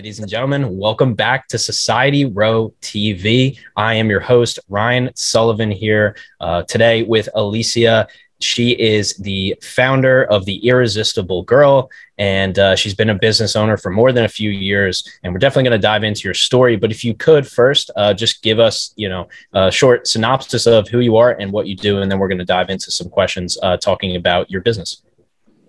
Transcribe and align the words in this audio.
Ladies 0.00 0.18
and 0.18 0.30
gentlemen, 0.30 0.78
welcome 0.78 1.12
back 1.12 1.46
to 1.48 1.58
Society 1.58 2.24
Row 2.24 2.72
TV. 2.80 3.58
I 3.76 3.92
am 3.92 4.08
your 4.08 4.20
host, 4.20 4.58
Ryan 4.70 5.10
Sullivan, 5.14 5.70
here 5.70 6.16
uh, 6.40 6.62
today 6.62 7.02
with 7.02 7.28
Alicia. 7.34 8.08
She 8.40 8.70
is 8.70 9.14
the 9.18 9.56
founder 9.62 10.24
of 10.24 10.46
The 10.46 10.66
Irresistible 10.66 11.42
Girl, 11.42 11.90
and 12.16 12.58
uh, 12.58 12.76
she's 12.76 12.94
been 12.94 13.10
a 13.10 13.14
business 13.14 13.54
owner 13.54 13.76
for 13.76 13.90
more 13.90 14.10
than 14.10 14.24
a 14.24 14.28
few 14.28 14.48
years. 14.48 15.06
And 15.22 15.34
we're 15.34 15.38
definitely 15.38 15.68
going 15.68 15.78
to 15.78 15.86
dive 15.86 16.02
into 16.02 16.26
your 16.26 16.32
story. 16.32 16.76
But 16.76 16.90
if 16.90 17.04
you 17.04 17.12
could 17.12 17.46
first 17.46 17.90
uh, 17.94 18.14
just 18.14 18.42
give 18.42 18.58
us, 18.58 18.94
you 18.96 19.10
know, 19.10 19.28
a 19.52 19.70
short 19.70 20.06
synopsis 20.06 20.66
of 20.66 20.88
who 20.88 21.00
you 21.00 21.18
are 21.18 21.32
and 21.32 21.52
what 21.52 21.66
you 21.66 21.76
do, 21.76 22.00
and 22.00 22.10
then 22.10 22.18
we're 22.18 22.28
going 22.28 22.38
to 22.38 22.46
dive 22.46 22.70
into 22.70 22.90
some 22.90 23.10
questions 23.10 23.58
uh, 23.62 23.76
talking 23.76 24.16
about 24.16 24.50
your 24.50 24.62
business. 24.62 25.02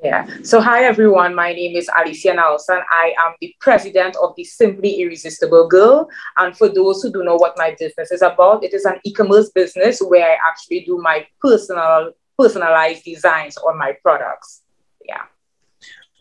Yeah. 0.03 0.25
So, 0.41 0.59
hi 0.59 0.83
everyone. 0.83 1.35
My 1.35 1.53
name 1.53 1.75
is 1.75 1.87
Alicia 1.95 2.33
Nelson. 2.33 2.79
I 2.89 3.13
am 3.19 3.35
the 3.39 3.53
president 3.59 4.15
of 4.15 4.33
the 4.35 4.43
Simply 4.43 4.99
Irresistible 5.01 5.67
Girl. 5.67 6.09
And 6.37 6.57
for 6.57 6.69
those 6.69 7.03
who 7.03 7.11
don't 7.11 7.25
know 7.25 7.35
what 7.35 7.53
my 7.55 7.75
business 7.77 8.11
is 8.11 8.23
about, 8.23 8.63
it 8.63 8.73
is 8.73 8.85
an 8.85 8.95
e-commerce 9.03 9.51
business 9.51 10.01
where 10.01 10.27
I 10.27 10.37
actually 10.47 10.85
do 10.85 10.97
my 10.97 11.27
personal 11.39 12.13
personalized 12.39 13.03
designs 13.05 13.57
on 13.57 13.77
my 13.77 13.93
products. 14.01 14.63
Yeah. 15.07 15.21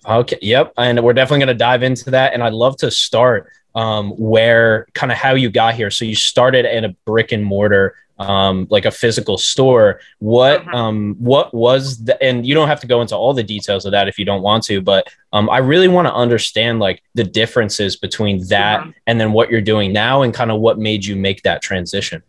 Okay. 0.06 0.39
Yep. 0.42 0.75
And 0.77 1.03
we're 1.03 1.15
definitely 1.15 1.47
going 1.47 1.59
to 1.59 1.65
dive 1.65 1.83
into 1.83 2.11
that. 2.11 2.34
And 2.34 2.42
I'd 2.42 2.53
love 2.53 2.77
to 2.78 2.91
start 2.91 3.51
um, 3.74 4.10
where 4.12 4.87
kind 4.95 5.12
of 5.12 5.19
how 5.19 5.34
you 5.34 5.51
got 5.51 5.74
here. 5.74 5.91
So 5.91 6.05
you 6.05 6.15
started 6.15 6.65
in 6.65 6.84
a 6.84 6.91
brick 7.05 7.33
and 7.33 7.45
mortar 7.45 7.95
um, 8.20 8.66
like 8.70 8.84
a 8.84 8.91
physical 8.91 9.38
store. 9.38 10.01
What 10.19 10.61
uh-huh. 10.61 10.77
um, 10.77 11.16
what 11.19 11.52
was 11.55 12.05
the, 12.05 12.23
and 12.23 12.47
you 12.47 12.55
don't 12.55 12.69
have 12.69 12.80
to 12.80 12.87
go 12.87 13.01
into 13.01 13.16
all 13.16 13.33
the 13.33 13.42
details 13.42 13.87
of 13.87 13.92
that 13.92 14.09
if 14.09 14.19
you 14.19 14.25
don't 14.25 14.42
want 14.42 14.62
to, 14.64 14.80
but 14.80 15.09
um, 15.33 15.48
I 15.48 15.59
really 15.59 15.89
want 15.89 16.06
to 16.06 16.14
understand 16.14 16.78
like 16.78 17.03
the 17.14 17.25
differences 17.25 17.97
between 17.97 18.47
that 18.48 18.81
uh-huh. 18.81 18.92
and 19.06 19.20
then 19.20 19.33
what 19.33 19.50
you're 19.50 19.61
doing 19.62 19.92
now 19.92 20.22
and 20.22 20.34
kind 20.34 20.50
of 20.50 20.61
what 20.61 20.78
made 20.78 21.05
you 21.05 21.16
make 21.16 21.42
that 21.42 21.62
transition. 21.62 22.22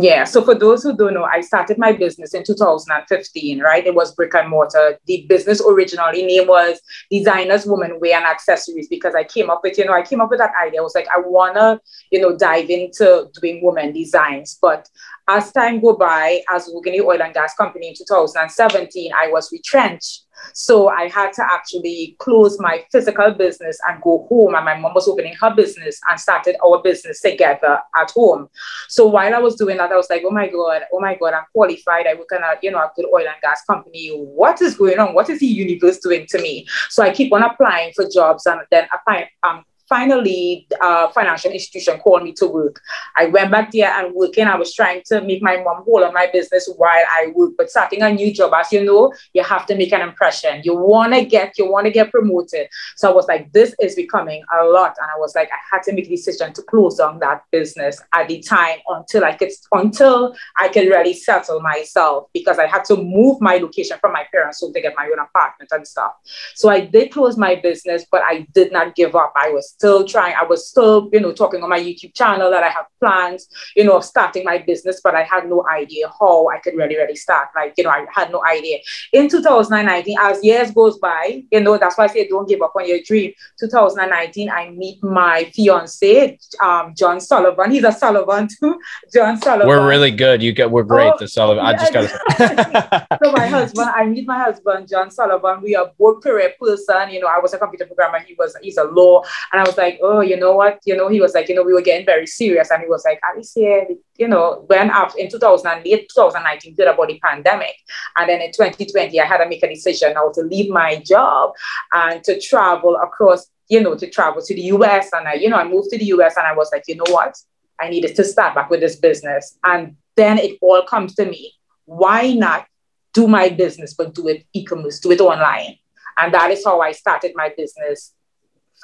Yeah. 0.00 0.24
So 0.24 0.42
for 0.42 0.56
those 0.56 0.82
who 0.82 0.96
don't 0.96 1.14
know, 1.14 1.22
I 1.22 1.40
started 1.40 1.78
my 1.78 1.92
business 1.92 2.34
in 2.34 2.42
2015, 2.42 3.60
right? 3.60 3.86
It 3.86 3.94
was 3.94 4.12
brick 4.12 4.34
and 4.34 4.50
mortar. 4.50 4.98
The 5.06 5.24
business 5.28 5.62
originally 5.64 6.26
name 6.26 6.48
was 6.48 6.80
Designers 7.12 7.64
Woman 7.64 8.00
Wear 8.00 8.16
and 8.16 8.26
Accessories 8.26 8.88
because 8.88 9.14
I 9.14 9.22
came 9.22 9.50
up 9.50 9.60
with, 9.62 9.78
you 9.78 9.84
know, 9.84 9.92
I 9.92 10.02
came 10.02 10.20
up 10.20 10.30
with 10.30 10.40
that 10.40 10.52
idea. 10.60 10.80
I 10.80 10.82
was 10.82 10.96
like, 10.96 11.06
I 11.14 11.20
wanna, 11.20 11.80
you 12.10 12.20
know, 12.20 12.36
dive 12.36 12.70
into 12.70 13.30
doing 13.40 13.60
women 13.62 13.92
designs. 13.92 14.58
But 14.60 14.88
as 15.28 15.52
time 15.52 15.80
go 15.80 15.96
by, 15.96 16.42
as 16.50 16.68
working 16.74 17.00
oil 17.00 17.22
and 17.22 17.32
gas 17.32 17.54
company 17.54 17.86
in 17.88 17.94
2017, 17.94 19.12
I 19.16 19.28
was 19.28 19.52
retrenched 19.52 20.23
so 20.52 20.88
I 20.88 21.08
had 21.08 21.32
to 21.34 21.44
actually 21.44 22.16
close 22.18 22.58
my 22.60 22.84
physical 22.92 23.32
business 23.32 23.78
and 23.88 24.02
go 24.02 24.26
home. 24.28 24.54
And 24.54 24.64
my 24.64 24.78
mom 24.78 24.94
was 24.94 25.08
opening 25.08 25.34
her 25.40 25.54
business 25.54 26.00
and 26.08 26.18
started 26.18 26.56
our 26.64 26.82
business 26.82 27.20
together 27.20 27.80
at 27.96 28.10
home. 28.10 28.48
So 28.88 29.06
while 29.06 29.34
I 29.34 29.38
was 29.38 29.56
doing 29.56 29.78
that, 29.78 29.92
I 29.92 29.96
was 29.96 30.10
like, 30.10 30.22
oh 30.24 30.30
my 30.30 30.48
God, 30.48 30.82
oh 30.92 31.00
my 31.00 31.16
God, 31.16 31.34
I'm 31.34 31.44
qualified. 31.52 32.06
I 32.06 32.14
work 32.14 32.28
in 32.32 32.42
a, 32.42 32.54
you 32.62 32.70
know, 32.70 32.78
a 32.78 32.90
good 32.94 33.06
oil 33.06 33.26
and 33.26 33.40
gas 33.42 33.64
company. 33.64 34.08
What 34.08 34.60
is 34.60 34.76
going 34.76 34.98
on? 34.98 35.14
What 35.14 35.30
is 35.30 35.40
the 35.40 35.46
universe 35.46 35.98
doing 35.98 36.26
to 36.30 36.38
me? 36.40 36.66
So 36.90 37.02
I 37.02 37.12
keep 37.12 37.32
on 37.32 37.42
applying 37.42 37.92
for 37.94 38.08
jobs 38.08 38.46
and 38.46 38.60
then 38.70 38.88
applying, 38.92 39.26
um, 39.42 39.64
finally, 39.94 40.66
uh, 40.80 41.08
financial 41.10 41.52
institution 41.52 41.96
called 42.00 42.24
me 42.24 42.32
to 42.32 42.48
work. 42.48 42.80
I 43.16 43.26
went 43.26 43.52
back 43.52 43.70
there 43.70 43.92
and 43.92 44.12
working. 44.12 44.48
I 44.48 44.56
was 44.56 44.74
trying 44.74 45.02
to 45.06 45.20
make 45.20 45.40
my 45.40 45.56
mom 45.58 45.84
hold 45.84 46.02
on 46.02 46.12
my 46.12 46.28
business 46.32 46.68
while 46.76 47.04
I 47.10 47.30
work. 47.32 47.52
But 47.56 47.70
starting 47.70 48.02
a 48.02 48.10
new 48.10 48.34
job, 48.34 48.52
as 48.54 48.72
you 48.72 48.84
know, 48.84 49.12
you 49.34 49.44
have 49.44 49.66
to 49.66 49.76
make 49.76 49.92
an 49.92 50.00
impression. 50.00 50.62
You 50.64 50.74
want 50.74 51.14
to 51.14 51.24
get, 51.24 51.56
you 51.58 51.70
want 51.70 51.84
to 51.86 51.92
get 51.92 52.10
promoted. 52.10 52.66
So 52.96 53.08
I 53.08 53.14
was 53.14 53.28
like, 53.28 53.52
this 53.52 53.72
is 53.80 53.94
becoming 53.94 54.42
a 54.58 54.64
lot. 54.64 54.96
And 55.00 55.08
I 55.14 55.16
was 55.16 55.36
like, 55.36 55.48
I 55.52 55.60
had 55.70 55.84
to 55.84 55.92
make 55.92 56.06
a 56.06 56.10
decision 56.10 56.52
to 56.54 56.62
close 56.62 56.96
down 56.96 57.20
that 57.20 57.42
business 57.52 58.02
at 58.12 58.26
the 58.26 58.42
time 58.42 58.78
until 58.88 59.24
I 59.24 59.34
could, 59.34 59.50
until 59.70 60.34
I 60.58 60.70
could 60.70 60.88
really 60.88 61.14
settle 61.14 61.60
myself 61.60 62.26
because 62.34 62.58
I 62.58 62.66
had 62.66 62.84
to 62.86 62.96
move 62.96 63.40
my 63.40 63.58
location 63.58 63.96
from 64.00 64.12
my 64.12 64.24
parents' 64.32 64.60
home 64.60 64.72
to 64.72 64.80
get 64.80 64.94
my 64.96 65.06
own 65.06 65.20
apartment 65.20 65.70
and 65.70 65.86
stuff. 65.86 66.14
So 66.56 66.68
I 66.68 66.80
did 66.80 67.12
close 67.12 67.36
my 67.36 67.54
business, 67.54 68.04
but 68.10 68.22
I 68.24 68.48
did 68.52 68.72
not 68.72 68.96
give 68.96 69.14
up. 69.14 69.32
I 69.36 69.50
was 69.50 69.76
still 69.84 70.04
trying, 70.06 70.34
I 70.40 70.44
was 70.44 70.66
still, 70.66 71.10
you 71.12 71.20
know, 71.20 71.32
talking 71.32 71.62
on 71.62 71.68
my 71.68 71.78
YouTube 71.78 72.14
channel 72.14 72.50
that 72.50 72.62
I 72.62 72.70
have 72.70 72.86
plans, 73.00 73.48
you 73.76 73.84
know, 73.84 73.98
of 73.98 74.04
starting 74.04 74.42
my 74.42 74.56
business, 74.56 75.02
but 75.04 75.14
I 75.14 75.24
had 75.24 75.46
no 75.46 75.66
idea 75.70 76.10
how 76.18 76.48
I 76.48 76.58
could 76.58 76.74
really, 76.74 76.96
really 76.96 77.16
start. 77.16 77.48
Like, 77.54 77.74
you 77.76 77.84
know, 77.84 77.90
I 77.90 78.06
had 78.10 78.32
no 78.32 78.42
idea. 78.46 78.78
In 79.12 79.28
2019, 79.28 80.16
as 80.18 80.42
years 80.42 80.70
goes 80.70 80.98
by, 80.98 81.42
you 81.52 81.60
know, 81.60 81.76
that's 81.76 81.98
why 81.98 82.04
I 82.04 82.06
say 82.06 82.26
don't 82.26 82.48
give 82.48 82.62
up 82.62 82.72
on 82.74 82.88
your 82.88 83.00
dream. 83.04 83.34
2019, 83.60 84.48
I 84.48 84.70
meet 84.70 85.04
my 85.04 85.44
fiance, 85.54 86.38
um, 86.62 86.94
John 86.96 87.20
Sullivan. 87.20 87.70
He's 87.70 87.84
a 87.84 87.92
Sullivan 87.92 88.48
too. 88.48 88.80
John 89.12 89.36
Sullivan. 89.38 89.68
We're 89.68 89.86
really 89.86 90.12
good. 90.12 90.42
You 90.42 90.52
get, 90.52 90.70
we're 90.70 90.82
great. 90.82 91.12
Oh, 91.12 91.16
the 91.18 91.28
Sullivan. 91.28 91.62
I 91.62 91.74
just 91.74 91.92
got 91.92 92.08
to. 92.08 93.06
so 93.22 93.32
my 93.32 93.46
husband, 93.48 93.90
I 93.94 94.06
meet 94.06 94.26
my 94.26 94.38
husband, 94.38 94.88
John 94.88 95.10
Sullivan. 95.10 95.60
We 95.60 95.76
are 95.76 95.90
both 95.98 96.22
career 96.22 96.54
person. 96.58 97.10
You 97.10 97.20
know, 97.20 97.28
I 97.28 97.38
was 97.38 97.52
a 97.52 97.58
computer 97.58 97.84
programmer. 97.84 98.20
He 98.20 98.34
was, 98.38 98.56
he's 98.62 98.78
a 98.78 98.84
law. 98.84 99.22
And 99.52 99.60
I 99.60 99.63
was 99.64 99.76
like, 99.76 99.98
oh, 100.02 100.20
you 100.20 100.36
know 100.36 100.52
what? 100.52 100.78
You 100.84 100.96
know, 100.96 101.08
he 101.08 101.20
was 101.20 101.34
like, 101.34 101.48
you 101.48 101.54
know, 101.54 101.62
we 101.62 101.72
were 101.72 101.82
getting 101.82 102.06
very 102.06 102.26
serious. 102.26 102.70
And 102.70 102.82
he 102.82 102.88
was 102.88 103.04
like, 103.04 103.20
Alicia, 103.32 103.86
you 104.16 104.28
know, 104.28 104.64
when 104.66 104.90
after 104.90 105.18
in 105.18 105.30
2008, 105.30 106.08
2019, 106.14 106.74
did 106.74 106.88
about 106.88 107.08
the 107.08 107.18
pandemic. 107.20 107.74
And 108.16 108.28
then 108.28 108.40
in 108.40 108.52
2020, 108.52 109.20
I 109.20 109.24
had 109.24 109.38
to 109.38 109.48
make 109.48 109.62
a 109.62 109.68
decision 109.68 110.14
now 110.14 110.30
to 110.34 110.42
leave 110.42 110.70
my 110.70 110.96
job 110.96 111.52
and 111.92 112.22
to 112.24 112.40
travel 112.40 112.96
across, 112.96 113.46
you 113.68 113.82
know, 113.82 113.94
to 113.96 114.08
travel 114.08 114.42
to 114.42 114.54
the 114.54 114.62
US. 114.62 115.10
And 115.12 115.28
I, 115.28 115.34
you 115.34 115.48
know, 115.48 115.56
I 115.56 115.64
moved 115.66 115.90
to 115.90 115.98
the 115.98 116.06
US 116.06 116.36
and 116.36 116.46
I 116.46 116.54
was 116.54 116.70
like, 116.72 116.84
you 116.88 116.96
know 116.96 117.12
what? 117.12 117.36
I 117.80 117.88
needed 117.88 118.14
to 118.16 118.24
start 118.24 118.54
back 118.54 118.70
with 118.70 118.80
this 118.80 118.96
business. 118.96 119.58
And 119.64 119.96
then 120.16 120.38
it 120.38 120.58
all 120.60 120.82
comes 120.82 121.14
to 121.16 121.26
me. 121.26 121.54
Why 121.86 122.32
not 122.32 122.66
do 123.12 123.28
my 123.28 123.48
business, 123.48 123.94
but 123.94 124.14
do 124.14 124.28
it 124.28 124.46
e-commerce, 124.52 125.00
do 125.00 125.10
it 125.10 125.20
online? 125.20 125.76
And 126.16 126.32
that 126.34 126.50
is 126.50 126.64
how 126.64 126.80
I 126.80 126.92
started 126.92 127.32
my 127.34 127.52
business 127.56 128.14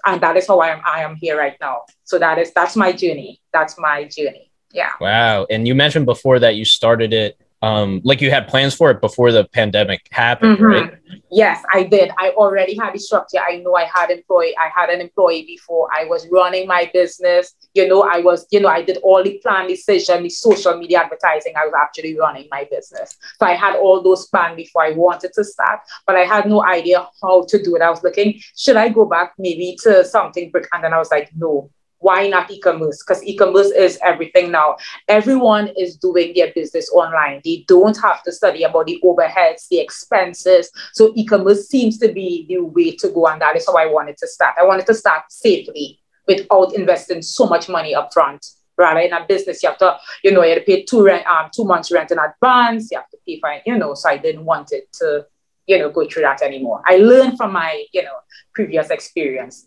and 0.07 0.21
that 0.21 0.37
is 0.37 0.47
how 0.47 0.61
I 0.61 0.69
am 0.69 0.81
I 0.87 1.03
am 1.03 1.17
here 1.17 1.37
right 1.37 1.57
now. 1.61 1.83
So 2.05 2.19
that 2.19 2.39
is 2.39 2.53
that's 2.53 2.77
my 2.77 2.93
journey. 2.93 3.41
That's 3.53 3.79
my 3.79 4.05
journey. 4.05 4.51
Yeah. 4.73 4.93
Wow. 5.01 5.47
And 5.51 5.67
you 5.67 5.75
mentioned 5.75 6.07
before 6.07 6.39
that 6.39 6.55
you 6.55 6.65
started 6.65 7.13
it 7.13 7.41
um 7.63 8.01
like 8.05 8.21
you 8.21 8.31
had 8.31 8.49
plans 8.49 8.75
for 8.75 8.91
it 8.91 9.01
before 9.01 9.33
the 9.33 9.45
pandemic 9.45 10.09
happened 10.11 10.57
mm-hmm. 10.57 10.65
right? 10.65 10.95
Yes 11.31 11.63
i 11.73 11.83
did. 11.83 12.11
I 12.19 12.31
already 12.31 12.77
had 12.77 12.95
a 12.95 12.99
structure 12.99 13.39
i 13.39 13.57
know 13.57 13.75
i 13.75 13.85
had 13.85 14.11
employee 14.11 14.55
i 14.57 14.69
had 14.75 14.91
an 14.91 15.01
employee 15.01 15.45
before. 15.47 15.89
I 15.93 16.05
was 16.05 16.27
running 16.31 16.67
my 16.67 16.91
business. 16.93 17.55
You 17.75 17.89
know 17.89 18.03
i 18.03 18.21
was 18.21 18.47
you 18.51 18.61
know 18.61 18.69
i 18.69 18.83
did 18.83 18.99
all 18.99 19.23
the 19.23 19.39
plan 19.43 19.69
decision 19.69 20.23
the 20.23 20.31
social 20.31 20.77
media 20.79 21.01
advertising. 21.01 21.55
I 21.57 21.67
was 21.67 21.75
actually 21.81 22.19
running 22.19 22.49
my 22.51 22.67
business. 22.71 23.17
So 23.39 23.47
i 23.47 23.55
had 23.55 23.77
all 23.77 24.03
those 24.03 24.27
plans 24.27 24.57
before 24.57 24.83
i 24.85 24.93
wanted 24.93 25.33
to 25.35 25.45
start 25.45 25.81
but 26.07 26.17
i 26.17 26.25
had 26.25 26.49
no 26.49 26.65
idea 26.65 27.07
how 27.23 27.45
to 27.49 27.63
do 27.63 27.77
it. 27.77 27.83
I 27.83 27.91
was 27.91 28.03
looking 28.03 28.41
should 28.57 28.77
i 28.77 28.89
go 28.89 29.05
back 29.05 29.35
maybe 29.39 29.77
to 29.83 30.05
something 30.05 30.51
but 30.53 30.67
and 30.73 30.85
then 30.85 30.93
i 30.95 30.99
was 30.99 31.11
like 31.11 31.31
no 31.37 31.71
why 32.01 32.29
not 32.29 32.51
e-commerce? 32.51 33.03
Because 33.03 33.23
e-commerce 33.25 33.71
is 33.71 33.99
everything 34.03 34.51
now. 34.51 34.77
Everyone 35.07 35.71
is 35.79 35.97
doing 35.97 36.33
their 36.35 36.51
business 36.53 36.91
online. 36.93 37.43
They 37.45 37.65
don't 37.69 37.97
have 38.01 38.23
to 38.25 38.33
study 38.33 38.63
about 38.65 38.87
the 38.87 38.99
overheads, 39.05 39.69
the 39.69 39.81
expenses. 39.81 40.71
So 40.95 41.13
e-commerce 41.15 41.69
seems 41.69 41.99
to 41.99 42.11
be 42.13 42.47
the 42.49 42.65
way 42.65 42.97
to 42.97 43.09
go, 43.11 43.27
and 43.27 43.41
that 43.43 43.57
is 43.57 43.67
how 43.67 43.77
I 43.77 43.87
wanted 43.87 44.17
to 44.19 44.27
start. 44.27 44.55
I 44.59 44.65
wanted 44.65 44.87
to 44.87 44.95
start 44.95 45.25
safely 45.29 46.01
without 46.27 46.75
investing 46.75 47.23
so 47.23 47.47
much 47.47 47.69
money 47.69 47.95
upfront. 47.95 48.55
Rather 48.79 49.01
in 49.01 49.13
a 49.13 49.27
business, 49.27 49.63
you 49.63 49.69
have 49.69 49.79
to, 49.79 49.99
you 50.25 50.33
know, 50.33 50.43
you 50.43 50.55
have 50.55 50.61
to 50.61 50.65
pay 50.65 50.85
two 50.85 51.05
rent, 51.05 51.27
um, 51.27 51.51
two 51.55 51.65
months 51.65 51.93
rent 51.93 52.11
in 52.11 52.19
advance. 52.19 52.91
You 52.91 52.97
have 52.97 53.11
to 53.11 53.19
pay 53.27 53.39
for 53.39 53.55
you 53.67 53.77
know. 53.77 53.93
So 53.93 54.09
I 54.09 54.17
didn't 54.17 54.47
want 54.47 54.73
it 54.73 54.91
to, 54.95 55.27
you 55.67 55.79
know, 55.79 55.91
go 55.91 56.09
through 56.09 56.23
that 56.23 56.41
anymore. 56.41 56.81
I 56.87 56.97
learned 56.97 57.37
from 57.37 57.53
my, 57.53 57.85
you 57.93 58.03
know, 58.05 58.17
previous 58.55 58.89
experience 58.89 59.67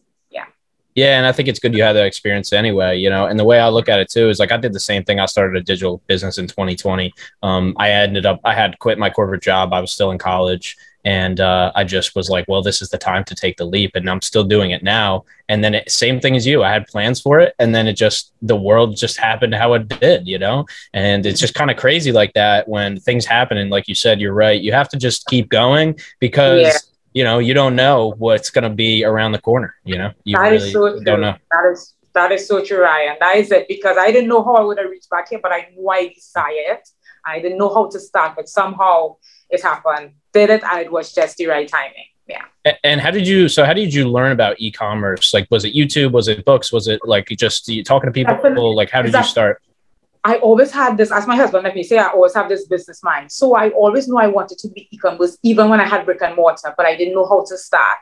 yeah, 0.95 1.17
and 1.17 1.25
I 1.25 1.31
think 1.31 1.47
it's 1.47 1.59
good 1.59 1.73
you 1.73 1.83
had 1.83 1.93
that 1.93 2.05
experience 2.05 2.53
anyway, 2.53 2.97
you 2.97 3.09
know. 3.09 3.25
And 3.25 3.39
the 3.39 3.43
way 3.43 3.59
I 3.59 3.69
look 3.69 3.89
at 3.89 3.99
it 3.99 4.09
too 4.09 4.29
is 4.29 4.39
like 4.39 4.51
I 4.51 4.57
did 4.57 4.73
the 4.73 4.79
same 4.79 5.03
thing. 5.03 5.19
I 5.19 5.25
started 5.25 5.55
a 5.57 5.63
digital 5.63 6.01
business 6.07 6.37
in 6.37 6.47
2020. 6.47 7.11
Um, 7.41 7.75
I 7.77 7.91
ended 7.91 8.25
up 8.25 8.39
I 8.43 8.53
had 8.53 8.77
quit 8.79 8.99
my 8.99 9.09
corporate 9.09 9.41
job. 9.41 9.73
I 9.73 9.79
was 9.79 9.91
still 9.91 10.11
in 10.11 10.19
college, 10.19 10.77
and 11.03 11.39
uh, 11.39 11.71
I 11.73 11.83
just 11.83 12.15
was 12.15 12.29
like, 12.29 12.45
well, 12.47 12.61
this 12.61 12.81
is 12.81 12.89
the 12.89 12.99
time 12.99 13.23
to 13.25 13.35
take 13.35 13.57
the 13.57 13.65
leap, 13.65 13.95
and 13.95 14.07
I'm 14.07 14.21
still 14.21 14.43
doing 14.43 14.71
it 14.71 14.83
now. 14.83 15.25
And 15.49 15.63
then 15.63 15.73
it, 15.73 15.89
same 15.89 16.19
thing 16.19 16.35
as 16.35 16.45
you, 16.45 16.63
I 16.63 16.71
had 16.71 16.85
plans 16.85 17.19
for 17.19 17.39
it, 17.39 17.55
and 17.57 17.73
then 17.73 17.87
it 17.87 17.93
just 17.93 18.31
the 18.43 18.55
world 18.55 18.95
just 18.95 19.17
happened 19.17 19.55
how 19.55 19.73
it 19.73 19.87
did, 19.87 20.27
you 20.27 20.37
know. 20.37 20.65
And 20.93 21.25
it's 21.25 21.39
just 21.39 21.55
kind 21.55 21.71
of 21.71 21.77
crazy 21.77 22.11
like 22.11 22.33
that 22.33 22.67
when 22.67 22.99
things 22.99 23.25
happen. 23.25 23.57
And 23.57 23.71
like 23.71 23.87
you 23.87 23.95
said, 23.95 24.21
you're 24.21 24.33
right. 24.33 24.61
You 24.61 24.73
have 24.73 24.89
to 24.89 24.97
just 24.97 25.25
keep 25.25 25.49
going 25.49 25.99
because. 26.19 26.61
Yeah 26.61 26.77
you 27.13 27.23
know, 27.23 27.39
you 27.39 27.53
don't 27.53 27.75
know 27.75 28.13
what's 28.17 28.49
going 28.49 28.63
to 28.63 28.69
be 28.69 29.03
around 29.05 29.31
the 29.31 29.41
corner. 29.41 29.75
You 29.83 29.97
know, 29.97 30.11
you 30.23 30.35
that 30.35 30.49
really 30.49 30.71
so 30.71 30.99
don't 30.99 31.21
know. 31.21 31.35
That 31.51 31.71
is 31.71 31.93
that 32.13 32.31
is 32.31 32.47
so 32.47 32.63
true, 32.63 32.81
Ryan. 32.81 33.17
That 33.19 33.37
is 33.37 33.51
it 33.51 33.67
because 33.67 33.97
I 33.97 34.11
didn't 34.11 34.29
know 34.29 34.43
how 34.43 34.55
I 34.55 34.61
would 34.61 34.77
have 34.77 34.89
reached 34.89 35.09
back 35.09 35.29
here, 35.29 35.39
but 35.41 35.51
I 35.51 35.69
knew 35.73 35.89
I 35.89 36.11
desired. 36.13 36.81
I 37.25 37.39
didn't 37.39 37.57
know 37.57 37.73
how 37.73 37.89
to 37.89 37.99
start, 37.99 38.35
but 38.35 38.49
somehow 38.49 39.15
it 39.49 39.61
happened. 39.61 40.13
Did 40.33 40.49
it, 40.49 40.63
and 40.63 40.81
it 40.81 40.91
was 40.91 41.13
just 41.13 41.37
the 41.37 41.47
right 41.47 41.67
timing. 41.67 42.07
yeah. 42.27 42.43
And 42.83 42.99
how 42.99 43.11
did 43.11 43.27
you? 43.27 43.47
So 43.47 43.65
how 43.65 43.73
did 43.73 43.93
you 43.93 44.09
learn 44.09 44.31
about 44.31 44.59
e-commerce? 44.59 45.33
Like, 45.33 45.47
was 45.51 45.65
it 45.65 45.73
YouTube? 45.73 46.11
Was 46.11 46.27
it 46.27 46.43
books? 46.45 46.71
Was 46.71 46.87
it 46.87 46.99
like 47.03 47.27
just 47.27 47.69
talking 47.85 48.07
to 48.07 48.11
people? 48.11 48.35
Definitely. 48.35 48.75
Like, 48.75 48.89
how 48.89 49.01
did 49.01 49.13
you 49.13 49.23
start? 49.23 49.61
I 50.25 50.37
always 50.37 50.71
had 50.71 50.97
this, 50.97 51.11
as 51.11 51.27
my 51.27 51.35
husband 51.35 51.65
let 51.65 51.75
me 51.75 51.83
say, 51.83 51.97
I 51.97 52.07
always 52.07 52.33
have 52.33 52.47
this 52.47 52.65
business 52.67 53.03
mind. 53.03 53.31
So 53.31 53.55
I 53.55 53.69
always 53.71 54.07
knew 54.07 54.17
I 54.17 54.27
wanted 54.27 54.57
to 54.59 54.69
be 54.69 54.87
e-commerce, 54.91 55.37
even 55.43 55.69
when 55.69 55.81
I 55.81 55.85
had 55.85 56.05
brick 56.05 56.21
and 56.21 56.35
mortar, 56.35 56.73
but 56.77 56.85
I 56.85 56.95
didn't 56.95 57.13
know 57.13 57.27
how 57.27 57.43
to 57.43 57.57
start. 57.57 57.99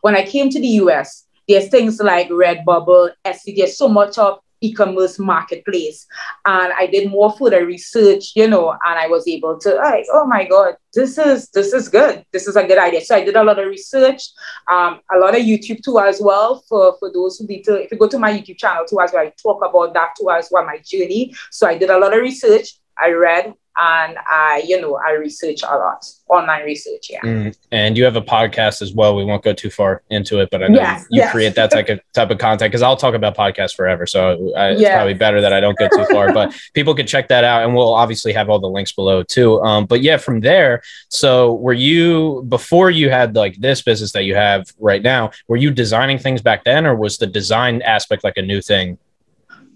When 0.00 0.14
I 0.14 0.24
came 0.24 0.50
to 0.50 0.60
the 0.60 0.68
US, 0.84 1.26
there's 1.48 1.68
things 1.68 2.00
like 2.00 2.28
Redbubble, 2.28 3.10
Etsy, 3.24 3.56
there's 3.56 3.76
so 3.76 3.88
much 3.88 4.18
of 4.18 4.38
e-commerce 4.64 5.18
marketplace. 5.18 6.06
And 6.46 6.72
I 6.78 6.86
did 6.86 7.10
more 7.10 7.32
further 7.32 7.66
research, 7.66 8.32
you 8.34 8.48
know, 8.48 8.70
and 8.70 8.98
I 8.98 9.06
was 9.06 9.26
able 9.28 9.58
to 9.60 9.74
like, 9.74 10.06
oh 10.12 10.26
my 10.26 10.44
God, 10.44 10.76
this 10.92 11.18
is 11.18 11.48
this 11.50 11.72
is 11.72 11.88
good. 11.88 12.24
This 12.32 12.46
is 12.46 12.56
a 12.56 12.66
good 12.66 12.78
idea. 12.78 13.02
So 13.02 13.16
I 13.16 13.24
did 13.24 13.36
a 13.36 13.44
lot 13.44 13.58
of 13.58 13.66
research, 13.66 14.22
um, 14.70 15.00
a 15.14 15.18
lot 15.18 15.36
of 15.36 15.42
YouTube 15.42 15.82
too 15.82 15.98
as 15.98 16.20
well 16.20 16.62
for, 16.68 16.96
for 16.98 17.12
those 17.12 17.38
who 17.38 17.46
need 17.46 17.62
to, 17.64 17.82
if 17.82 17.90
you 17.90 17.98
go 17.98 18.08
to 18.08 18.18
my 18.18 18.32
YouTube 18.32 18.58
channel 18.58 18.84
too 18.88 19.00
as 19.00 19.12
well, 19.12 19.26
I 19.26 19.32
talk 19.42 19.64
about 19.64 19.94
that 19.94 20.10
too 20.18 20.30
as 20.30 20.48
well, 20.50 20.64
my 20.64 20.78
journey. 20.84 21.34
So 21.50 21.66
I 21.66 21.76
did 21.76 21.90
a 21.90 21.98
lot 21.98 22.14
of 22.14 22.20
research. 22.20 22.78
I 22.98 23.10
read, 23.10 23.54
and 23.76 24.16
I, 24.30 24.62
you 24.66 24.80
know, 24.80 24.96
I 24.96 25.12
research 25.12 25.62
a 25.62 25.76
lot, 25.76 26.06
online 26.28 26.64
research. 26.64 27.08
Yeah. 27.10 27.20
Mm. 27.22 27.56
And 27.72 27.96
you 27.96 28.04
have 28.04 28.14
a 28.14 28.22
podcast 28.22 28.82
as 28.82 28.92
well. 28.92 29.16
We 29.16 29.24
won't 29.24 29.42
go 29.42 29.52
too 29.52 29.70
far 29.70 30.02
into 30.10 30.40
it, 30.40 30.50
but 30.50 30.62
I 30.62 30.68
know 30.68 30.78
yes, 30.78 31.04
you 31.10 31.22
yes. 31.22 31.32
create 31.32 31.56
that 31.56 31.72
type 31.72 31.88
of 31.88 32.00
type 32.12 32.30
of 32.30 32.38
content 32.38 32.70
because 32.70 32.82
I'll 32.82 32.96
talk 32.96 33.14
about 33.14 33.36
podcasts 33.36 33.74
forever. 33.74 34.06
So 34.06 34.52
I, 34.54 34.70
it's 34.70 34.88
probably 34.88 35.14
better 35.14 35.40
that 35.40 35.52
I 35.52 35.58
don't 35.58 35.76
go 35.76 35.88
too 35.88 36.06
far, 36.12 36.32
but 36.32 36.54
people 36.74 36.94
can 36.94 37.06
check 37.06 37.28
that 37.28 37.42
out, 37.42 37.64
and 37.64 37.74
we'll 37.74 37.94
obviously 37.94 38.32
have 38.32 38.48
all 38.48 38.60
the 38.60 38.68
links 38.68 38.92
below 38.92 39.24
too. 39.24 39.60
Um, 39.62 39.86
but 39.86 40.02
yeah, 40.02 40.18
from 40.18 40.40
there, 40.40 40.82
so 41.08 41.54
were 41.54 41.72
you 41.72 42.44
before 42.48 42.90
you 42.90 43.10
had 43.10 43.34
like 43.34 43.56
this 43.56 43.82
business 43.82 44.12
that 44.12 44.22
you 44.22 44.36
have 44.36 44.66
right 44.78 45.02
now? 45.02 45.32
Were 45.48 45.56
you 45.56 45.72
designing 45.72 46.18
things 46.18 46.42
back 46.42 46.62
then, 46.62 46.86
or 46.86 46.94
was 46.94 47.18
the 47.18 47.26
design 47.26 47.82
aspect 47.82 48.22
like 48.22 48.36
a 48.36 48.42
new 48.42 48.60
thing 48.60 48.98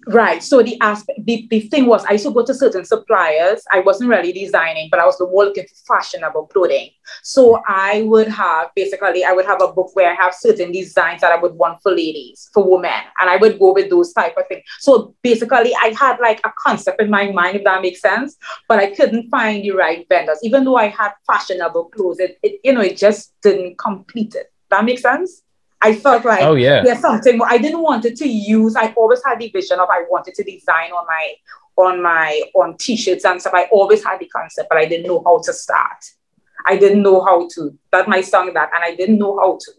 Right. 0.09 0.43
So 0.43 0.63
the 0.63 0.81
aspect, 0.81 1.21
the, 1.27 1.47
the 1.51 1.61
thing 1.61 1.85
was, 1.85 2.03
I 2.07 2.13
used 2.13 2.25
to 2.25 2.33
go 2.33 2.43
to 2.43 2.55
certain 2.55 2.87
suppliers. 2.87 3.63
I 3.71 3.81
wasn't 3.81 4.09
really 4.09 4.33
designing, 4.33 4.89
but 4.91 4.99
I 5.01 5.05
was 5.05 5.21
more 5.21 5.45
looking 5.45 5.67
for 5.67 5.97
fashionable 5.97 6.47
clothing. 6.47 6.91
So 7.23 7.63
I 7.69 8.03
would 8.03 8.29
have 8.29 8.69
basically, 8.75 9.23
I 9.23 9.33
would 9.33 9.45
have 9.45 9.61
a 9.61 9.69
book 9.69 9.95
where 9.95 10.11
I 10.11 10.15
have 10.15 10.35
certain 10.35 10.73
designs 10.73 11.21
that 11.21 11.33
I 11.33 11.37
would 11.37 11.53
want 11.53 11.83
for 11.83 11.93
ladies, 11.93 12.49
for 12.55 12.69
women, 12.69 12.91
and 13.21 13.29
I 13.29 13.37
would 13.37 13.59
go 13.59 13.75
with 13.75 13.91
those 13.91 14.15
type 14.15 14.35
of 14.39 14.49
things. 14.49 14.63
So 14.79 15.15
basically, 15.23 15.75
I 15.75 15.95
had 15.99 16.19
like 16.21 16.41
a 16.43 16.53
concept 16.59 17.03
in 17.03 17.11
my 17.11 17.31
mind, 17.31 17.57
if 17.57 17.65
that 17.65 17.83
makes 17.83 18.01
sense, 18.01 18.39
but 18.67 18.79
I 18.79 18.95
couldn't 18.95 19.29
find 19.29 19.63
the 19.63 19.73
right 19.73 20.07
vendors. 20.09 20.39
Even 20.43 20.65
though 20.65 20.77
I 20.77 20.89
had 20.89 21.13
fashionable 21.27 21.91
clothes, 21.91 22.19
it, 22.19 22.39
it 22.43 22.61
you 22.65 22.73
know, 22.73 22.81
it 22.81 22.97
just 22.97 23.35
didn't 23.43 23.77
complete 23.77 24.35
it. 24.35 24.51
That 24.71 24.87
makes 24.87 25.03
sense. 25.03 25.43
I 25.81 25.95
felt 25.95 26.25
like 26.25 26.43
oh 26.43 26.55
yeah, 26.55 26.83
there's 26.83 27.01
something. 27.01 27.41
I 27.45 27.59
didn't 27.59 27.83
want 27.83 28.05
it 28.05 28.17
to 28.17 28.29
use. 28.29 28.75
I 28.77 28.93
always 28.93 29.23
had 29.25 29.39
the 29.39 29.49
vision 29.51 29.79
of 29.79 29.89
I 29.91 30.05
wanted 30.11 30.35
to 30.35 30.45
design 30.45 30.91
on 30.91 31.07
my 31.07 31.35
on 31.77 32.03
my 32.03 32.43
on 32.55 32.77
t-shirts 32.77 33.25
and 33.25 33.41
stuff. 33.41 33.55
I 33.55 33.65
always 33.71 34.05
had 34.05 34.19
the 34.19 34.27
concept, 34.27 34.69
but 34.69 34.79
I 34.79 34.87
didn't 34.87 35.07
know 35.07 35.23
how 35.25 35.41
to 35.41 35.53
start. 35.53 36.05
I 36.67 36.77
didn't 36.77 37.03
know 37.03 37.25
how 37.25 37.49
to. 37.55 37.79
That 37.93 38.09
my 38.09 38.21
song 38.21 38.53
that, 38.55 38.71
and 38.75 38.85
I 38.85 38.97
didn't 38.97 39.19
know 39.19 39.39
how 39.39 39.59
to 39.61 39.73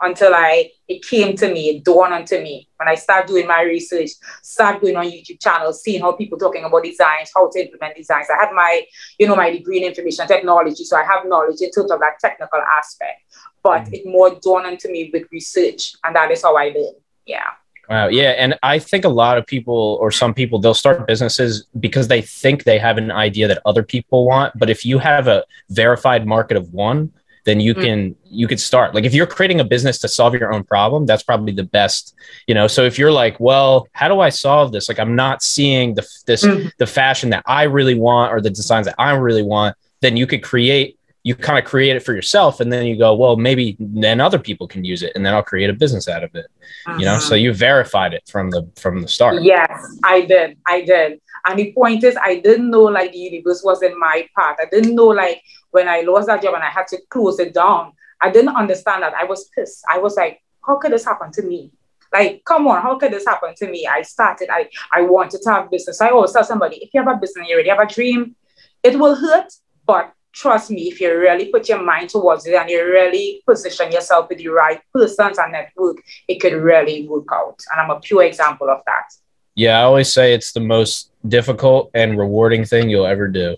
until 0.00 0.34
I 0.34 0.70
it 0.88 1.04
came 1.04 1.36
to 1.36 1.52
me, 1.52 1.70
it 1.70 1.84
dawned 1.84 2.12
onto 2.12 2.40
me 2.40 2.68
when 2.76 2.88
I 2.88 2.94
started 2.94 3.28
doing 3.28 3.46
my 3.46 3.62
research, 3.62 4.10
start 4.42 4.80
going 4.80 4.96
on 4.96 5.06
YouTube 5.06 5.40
channels, 5.40 5.82
seeing 5.82 6.02
how 6.02 6.12
people 6.12 6.38
talking 6.38 6.64
about 6.64 6.84
designs, 6.84 7.32
how 7.34 7.50
to 7.50 7.64
implement 7.64 7.96
designs. 7.96 8.28
I 8.30 8.44
had 8.44 8.52
my, 8.52 8.82
you 9.18 9.26
know, 9.26 9.34
my 9.34 9.50
degree 9.50 9.78
in 9.78 9.88
information 9.88 10.28
technology, 10.28 10.84
so 10.84 10.96
I 10.96 11.04
have 11.04 11.26
knowledge 11.26 11.60
in 11.60 11.70
terms 11.70 11.90
of 11.90 11.98
that 12.00 12.18
technical 12.20 12.60
aspect 12.76 13.22
but 13.66 13.82
mm-hmm. 13.82 13.94
it 13.94 14.06
more 14.06 14.30
dawned 14.40 14.66
onto 14.66 14.88
me 14.88 15.10
with 15.12 15.24
research, 15.32 15.94
and 16.04 16.14
that 16.14 16.30
is 16.30 16.42
how 16.42 16.54
I 16.56 16.70
did. 16.70 16.94
Yeah. 17.26 17.48
Wow. 17.88 18.08
Yeah. 18.08 18.30
And 18.30 18.58
I 18.62 18.78
think 18.78 19.04
a 19.04 19.14
lot 19.22 19.38
of 19.38 19.46
people 19.46 19.98
or 20.00 20.10
some 20.10 20.34
people, 20.34 20.60
they'll 20.60 20.74
start 20.74 21.06
businesses 21.06 21.66
because 21.78 22.08
they 22.08 22.20
think 22.20 22.64
they 22.64 22.78
have 22.78 22.98
an 22.98 23.10
idea 23.10 23.46
that 23.48 23.60
other 23.64 23.84
people 23.84 24.26
want. 24.26 24.56
But 24.58 24.70
if 24.70 24.84
you 24.84 24.98
have 24.98 25.28
a 25.28 25.44
verified 25.70 26.26
market 26.26 26.56
of 26.56 26.72
one, 26.72 27.12
then 27.44 27.60
you 27.60 27.74
mm. 27.74 27.82
can 27.82 27.98
mm-hmm. 28.10 28.34
you 28.40 28.46
could 28.48 28.60
start 28.60 28.92
like 28.94 29.04
if 29.04 29.14
you're 29.14 29.32
creating 29.36 29.60
a 29.60 29.64
business 29.64 29.98
to 30.00 30.08
solve 30.08 30.34
your 30.34 30.52
own 30.52 30.64
problem 30.64 31.06
that's 31.06 31.22
probably 31.22 31.52
the 31.52 31.68
best 31.78 32.14
you 32.48 32.54
know 32.54 32.66
so 32.66 32.82
if 32.82 32.98
you're 32.98 33.12
like 33.12 33.38
well 33.38 33.86
how 33.92 34.08
do 34.08 34.18
i 34.20 34.28
solve 34.28 34.72
this 34.72 34.88
like 34.88 34.98
i'm 34.98 35.14
not 35.14 35.44
seeing 35.44 35.94
the 35.94 36.04
this 36.26 36.42
mm. 36.44 36.70
the 36.78 36.86
fashion 36.86 37.30
that 37.30 37.44
i 37.46 37.62
really 37.62 37.94
want 37.94 38.32
or 38.32 38.40
the 38.40 38.50
designs 38.50 38.86
that 38.86 38.96
i 38.98 39.12
really 39.12 39.44
want 39.44 39.76
then 40.00 40.16
you 40.16 40.26
could 40.26 40.42
create 40.42 40.98
you 41.26 41.34
kind 41.34 41.58
of 41.58 41.64
create 41.64 41.96
it 41.96 42.04
for 42.04 42.14
yourself 42.14 42.60
and 42.60 42.72
then 42.72 42.86
you 42.86 42.96
go 42.96 43.12
well 43.12 43.34
maybe 43.34 43.76
then 43.80 44.20
other 44.20 44.38
people 44.38 44.68
can 44.68 44.84
use 44.84 45.02
it 45.02 45.10
and 45.16 45.26
then 45.26 45.34
i'll 45.34 45.42
create 45.42 45.68
a 45.68 45.72
business 45.72 46.06
out 46.08 46.22
of 46.22 46.32
it 46.36 46.46
uh-huh. 46.86 46.96
you 46.98 47.04
know 47.04 47.18
so 47.18 47.26
uh-huh. 47.26 47.34
you 47.34 47.52
verified 47.52 48.14
it 48.14 48.22
from 48.28 48.48
the 48.50 48.62
from 48.76 49.02
the 49.02 49.08
start 49.08 49.42
yes 49.42 49.98
i 50.04 50.20
did 50.20 50.56
i 50.66 50.82
did 50.82 51.20
and 51.46 51.58
the 51.58 51.72
point 51.72 52.04
is 52.04 52.16
i 52.22 52.38
didn't 52.38 52.70
know 52.70 52.84
like 52.98 53.10
the 53.12 53.18
universe 53.18 53.62
was 53.64 53.82
in 53.82 53.98
my 53.98 54.28
path 54.38 54.56
i 54.60 54.66
didn't 54.70 54.94
know 54.94 55.10
like 55.24 55.42
when 55.72 55.88
i 55.88 56.00
lost 56.02 56.28
that 56.28 56.40
job 56.40 56.54
and 56.54 56.62
i 56.62 56.70
had 56.70 56.86
to 56.86 56.96
close 57.10 57.40
it 57.40 57.52
down 57.52 57.92
i 58.20 58.30
didn't 58.30 58.56
understand 58.56 59.02
that 59.02 59.14
i 59.14 59.24
was 59.24 59.48
pissed 59.48 59.82
i 59.90 59.98
was 59.98 60.16
like 60.16 60.40
how 60.64 60.76
could 60.76 60.92
this 60.92 61.04
happen 61.04 61.32
to 61.32 61.42
me 61.42 61.72
like, 62.12 62.44
come 62.44 62.68
on, 62.68 62.80
how 62.80 62.96
could 62.98 63.12
this 63.12 63.26
happen 63.26 63.52
to 63.56 63.66
me? 63.68 63.86
I 63.86 64.00
started, 64.02 64.48
I, 64.50 64.70
I 64.92 65.02
wanted 65.02 65.42
to 65.42 65.50
have 65.50 65.70
business. 65.70 66.00
I 66.00 66.10
always 66.10 66.32
tell 66.32 66.44
somebody, 66.44 66.76
if 66.76 66.94
you 66.94 67.02
have 67.02 67.14
a 67.14 67.18
business, 67.18 67.48
you 67.48 67.54
already 67.54 67.68
have 67.68 67.80
a 67.80 67.92
dream, 67.92 68.36
it 68.82 68.96
will 68.96 69.16
hurt, 69.16 69.52
but 69.84 70.12
trust 70.36 70.70
me, 70.70 70.82
if 70.82 71.00
you 71.00 71.16
really 71.18 71.46
put 71.46 71.68
your 71.68 71.82
mind 71.82 72.10
towards 72.10 72.46
it 72.46 72.54
and 72.54 72.68
you 72.68 72.84
really 72.84 73.42
position 73.46 73.90
yourself 73.90 74.28
with 74.28 74.38
the 74.38 74.48
right 74.48 74.80
persons 74.92 75.38
and 75.38 75.52
network, 75.52 75.96
it 76.28 76.40
could 76.40 76.52
really 76.52 77.08
work 77.08 77.26
out. 77.32 77.58
And 77.72 77.80
I'm 77.80 77.90
a 77.90 77.98
pure 78.00 78.24
example 78.24 78.68
of 78.68 78.80
that. 78.86 79.06
Yeah, 79.54 79.80
I 79.80 79.82
always 79.84 80.12
say 80.12 80.34
it's 80.34 80.52
the 80.52 80.60
most 80.60 81.10
difficult 81.26 81.90
and 81.94 82.18
rewarding 82.18 82.66
thing 82.66 82.90
you'll 82.90 83.06
ever 83.06 83.26
do 83.26 83.56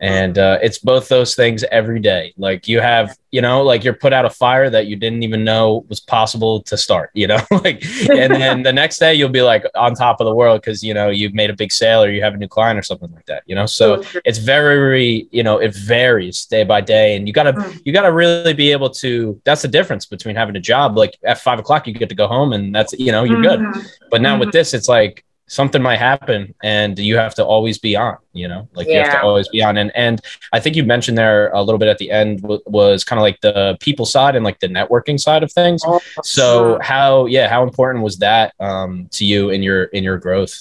and 0.00 0.38
uh, 0.38 0.58
it's 0.62 0.78
both 0.78 1.08
those 1.08 1.34
things 1.34 1.64
every 1.70 2.00
day 2.00 2.32
like 2.36 2.68
you 2.68 2.80
have 2.80 3.16
you 3.30 3.40
know 3.40 3.62
like 3.62 3.84
you're 3.84 3.94
put 3.94 4.12
out 4.12 4.24
a 4.24 4.30
fire 4.30 4.70
that 4.70 4.86
you 4.86 4.96
didn't 4.96 5.22
even 5.22 5.44
know 5.44 5.84
was 5.88 6.00
possible 6.00 6.62
to 6.62 6.76
start 6.76 7.10
you 7.14 7.26
know 7.26 7.38
like 7.50 7.84
and 8.10 8.32
then 8.34 8.62
the 8.62 8.72
next 8.72 8.98
day 8.98 9.14
you'll 9.14 9.28
be 9.28 9.42
like 9.42 9.64
on 9.74 9.94
top 9.94 10.20
of 10.20 10.24
the 10.26 10.34
world 10.34 10.60
because 10.60 10.82
you 10.82 10.94
know 10.94 11.10
you've 11.10 11.34
made 11.34 11.50
a 11.50 11.54
big 11.54 11.72
sale 11.72 12.02
or 12.02 12.10
you 12.10 12.22
have 12.22 12.34
a 12.34 12.36
new 12.36 12.48
client 12.48 12.78
or 12.78 12.82
something 12.82 13.12
like 13.12 13.26
that 13.26 13.42
you 13.46 13.54
know 13.54 13.66
so 13.66 14.02
it's 14.24 14.38
very 14.38 15.28
you 15.32 15.42
know 15.42 15.58
it 15.58 15.74
varies 15.74 16.46
day 16.46 16.64
by 16.64 16.80
day 16.80 17.16
and 17.16 17.26
you 17.26 17.34
gotta 17.34 17.52
mm. 17.52 17.82
you 17.84 17.92
gotta 17.92 18.12
really 18.12 18.54
be 18.54 18.72
able 18.72 18.88
to 18.88 19.40
that's 19.44 19.62
the 19.62 19.68
difference 19.68 20.06
between 20.06 20.34
having 20.34 20.56
a 20.56 20.60
job 20.60 20.96
like 20.96 21.18
at 21.24 21.38
five 21.38 21.58
o'clock 21.58 21.86
you 21.86 21.92
get 21.92 22.08
to 22.08 22.14
go 22.14 22.26
home 22.26 22.52
and 22.54 22.74
that's 22.74 22.92
you 22.94 23.12
know 23.12 23.24
you're 23.24 23.42
good 23.42 23.60
mm-hmm. 23.60 23.80
but 24.10 24.22
now 24.22 24.38
with 24.38 24.48
mm-hmm. 24.48 24.56
this 24.56 24.72
it's 24.72 24.88
like 24.88 25.25
something 25.48 25.80
might 25.80 25.98
happen 25.98 26.52
and 26.62 26.98
you 26.98 27.16
have 27.16 27.34
to 27.34 27.44
always 27.44 27.78
be 27.78 27.94
on 27.94 28.16
you 28.32 28.48
know 28.48 28.68
like 28.74 28.86
yeah. 28.88 28.94
you 28.94 29.00
have 29.00 29.20
to 29.20 29.22
always 29.22 29.48
be 29.48 29.62
on 29.62 29.76
and 29.76 29.92
and 29.94 30.20
i 30.52 30.58
think 30.58 30.74
you 30.74 30.82
mentioned 30.82 31.16
there 31.16 31.50
a 31.50 31.62
little 31.62 31.78
bit 31.78 31.88
at 31.88 31.98
the 31.98 32.10
end 32.10 32.42
w- 32.42 32.60
was 32.66 33.04
kind 33.04 33.18
of 33.18 33.22
like 33.22 33.40
the 33.42 33.76
people 33.80 34.04
side 34.04 34.34
and 34.34 34.44
like 34.44 34.58
the 34.58 34.66
networking 34.66 35.18
side 35.18 35.44
of 35.44 35.52
things 35.52 35.82
oh, 35.86 36.00
so 36.22 36.72
sure. 36.72 36.82
how 36.82 37.26
yeah 37.26 37.48
how 37.48 37.62
important 37.62 38.02
was 38.02 38.18
that 38.18 38.54
um 38.58 39.08
to 39.12 39.24
you 39.24 39.50
in 39.50 39.62
your 39.62 39.84
in 39.84 40.02
your 40.02 40.18
growth 40.18 40.58